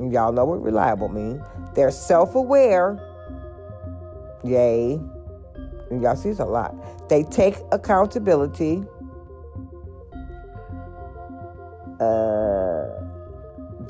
Y'all 0.00 0.32
know 0.32 0.44
what 0.44 0.62
reliable 0.62 1.08
means. 1.08 1.42
They're 1.74 1.90
self 1.90 2.34
aware. 2.34 2.98
Yay. 4.44 5.00
And 5.90 6.02
y'all 6.02 6.16
see 6.16 6.30
it's 6.30 6.40
a 6.40 6.44
lot. 6.44 6.74
They 7.08 7.22
take 7.24 7.56
accountability. 7.72 8.84
Uh, 12.00 12.88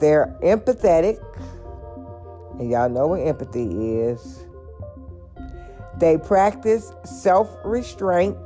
they're 0.00 0.36
empathetic. 0.42 1.18
And 2.58 2.70
y'all 2.70 2.88
know 2.88 3.08
what 3.08 3.20
empathy 3.20 3.66
is. 3.66 4.46
They 5.98 6.16
practice 6.18 6.92
self 7.04 7.48
restraint. 7.64 8.36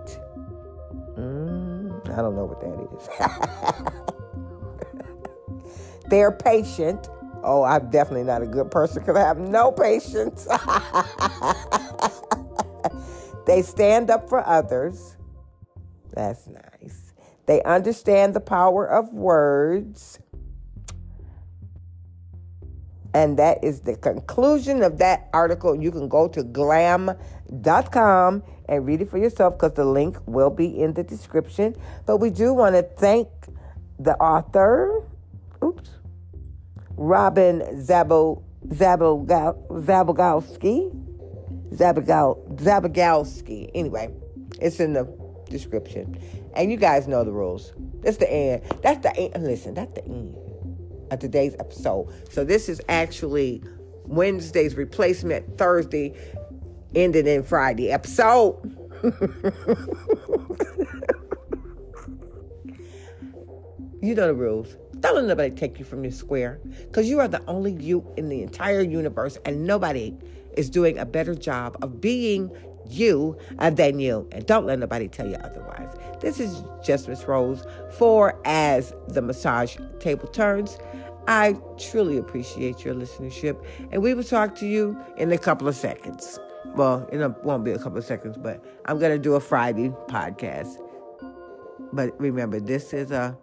Mm, 1.16 2.10
I 2.10 2.16
don't 2.16 2.36
know 2.36 2.44
what 2.44 2.60
that 2.60 2.88
is. 2.92 3.08
They're 6.08 6.32
patient. 6.32 7.08
Oh, 7.42 7.62
I'm 7.62 7.88
definitely 7.90 8.24
not 8.24 8.42
a 8.42 8.46
good 8.46 8.70
person 8.70 9.02
because 9.02 9.16
I 9.16 9.20
have 9.20 9.38
no 9.38 9.72
patience. 9.72 10.46
they 13.46 13.62
stand 13.62 14.10
up 14.10 14.28
for 14.28 14.46
others. 14.46 15.16
That's 16.12 16.46
nice. 16.48 17.14
They 17.46 17.62
understand 17.62 18.34
the 18.34 18.40
power 18.40 18.86
of 18.86 19.14
words. 19.14 20.18
And 23.16 23.38
that 23.38 23.64
is 23.64 23.80
the 23.80 23.96
conclusion 23.96 24.82
of 24.82 24.98
that 24.98 25.30
article. 25.32 25.74
You 25.74 25.90
can 25.90 26.06
go 26.06 26.28
to 26.28 26.42
glam.com 26.42 28.42
and 28.68 28.86
read 28.86 29.00
it 29.00 29.08
for 29.08 29.16
yourself 29.16 29.54
because 29.54 29.72
the 29.72 29.86
link 29.86 30.18
will 30.26 30.50
be 30.50 30.66
in 30.66 30.92
the 30.92 31.02
description. 31.02 31.74
But 32.04 32.18
we 32.18 32.28
do 32.28 32.52
want 32.52 32.74
to 32.74 32.82
thank 32.82 33.28
the 33.98 34.18
author, 34.18 35.02
oops, 35.64 35.88
Robin 36.90 37.60
Zabo, 37.80 38.42
Zabogowski. 38.68 41.04
Zabogal, 41.72 43.70
Anyway, 43.74 44.14
it's 44.60 44.78
in 44.78 44.92
the 44.92 45.04
description. 45.48 46.20
And 46.54 46.70
you 46.70 46.76
guys 46.76 47.08
know 47.08 47.24
the 47.24 47.32
rules. 47.32 47.72
That's 48.02 48.18
the 48.18 48.30
end. 48.30 48.62
That's 48.82 49.02
the 49.02 49.16
end. 49.16 49.42
Listen, 49.42 49.72
that's 49.72 49.94
the 49.94 50.04
end 50.04 50.36
of 51.10 51.18
today's 51.18 51.54
episode. 51.58 52.12
So 52.30 52.44
this 52.44 52.68
is 52.68 52.80
actually 52.88 53.62
Wednesday's 54.04 54.74
replacement 54.76 55.58
Thursday, 55.58 56.14
ended 56.94 57.26
in 57.26 57.42
Friday 57.42 57.90
episode. 57.90 58.56
you 64.00 64.14
know 64.14 64.26
the 64.26 64.34
rules. 64.34 64.76
Don't 65.00 65.16
let 65.16 65.24
nobody 65.26 65.54
take 65.54 65.78
you 65.78 65.84
from 65.84 66.04
your 66.04 66.12
square 66.12 66.58
because 66.64 67.08
you 67.08 67.20
are 67.20 67.28
the 67.28 67.44
only 67.46 67.72
you 67.72 68.06
in 68.16 68.28
the 68.28 68.42
entire 68.42 68.80
universe, 68.80 69.38
and 69.44 69.66
nobody 69.66 70.16
is 70.56 70.70
doing 70.70 70.98
a 70.98 71.04
better 71.04 71.34
job 71.34 71.76
of 71.82 72.00
being 72.00 72.50
you 72.90 73.36
uh, 73.58 73.70
than 73.70 73.98
you. 73.98 74.28
And 74.32 74.46
don't 74.46 74.66
let 74.66 74.78
nobody 74.78 75.08
tell 75.08 75.28
you 75.28 75.36
otherwise. 75.36 75.94
This 76.20 76.40
is 76.40 76.62
just 76.84 77.08
Miss 77.08 77.24
Rose 77.24 77.64
for 77.92 78.40
As 78.44 78.94
the 79.08 79.22
Massage 79.22 79.76
Table 80.00 80.28
Turns. 80.28 80.78
I 81.28 81.56
truly 81.78 82.18
appreciate 82.18 82.84
your 82.84 82.94
listenership, 82.94 83.62
and 83.90 84.00
we 84.00 84.14
will 84.14 84.22
talk 84.22 84.54
to 84.56 84.66
you 84.66 84.96
in 85.16 85.32
a 85.32 85.38
couple 85.38 85.66
of 85.66 85.74
seconds. 85.74 86.38
Well, 86.76 87.08
it 87.10 87.18
won't 87.44 87.64
be 87.64 87.72
a 87.72 87.78
couple 87.78 87.98
of 87.98 88.04
seconds, 88.04 88.36
but 88.36 88.64
I'm 88.84 88.98
going 88.98 89.12
to 89.12 89.18
do 89.18 89.34
a 89.34 89.40
Friday 89.40 89.88
podcast. 90.08 90.80
But 91.92 92.18
remember, 92.20 92.60
this 92.60 92.92
is 92.92 93.10
a 93.10 93.36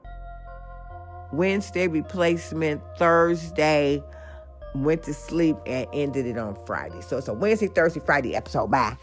Wednesday 1.33 1.87
replacement, 1.87 2.81
Thursday, 2.97 4.03
went 4.75 5.03
to 5.03 5.13
sleep 5.13 5.57
and 5.65 5.87
ended 5.93 6.25
it 6.25 6.37
on 6.37 6.55
Friday. 6.65 7.01
So 7.01 7.17
it's 7.17 7.27
a 7.27 7.33
Wednesday, 7.33 7.67
Thursday, 7.67 8.01
Friday 8.05 8.35
episode. 8.35 8.67
Bye. 8.71 8.97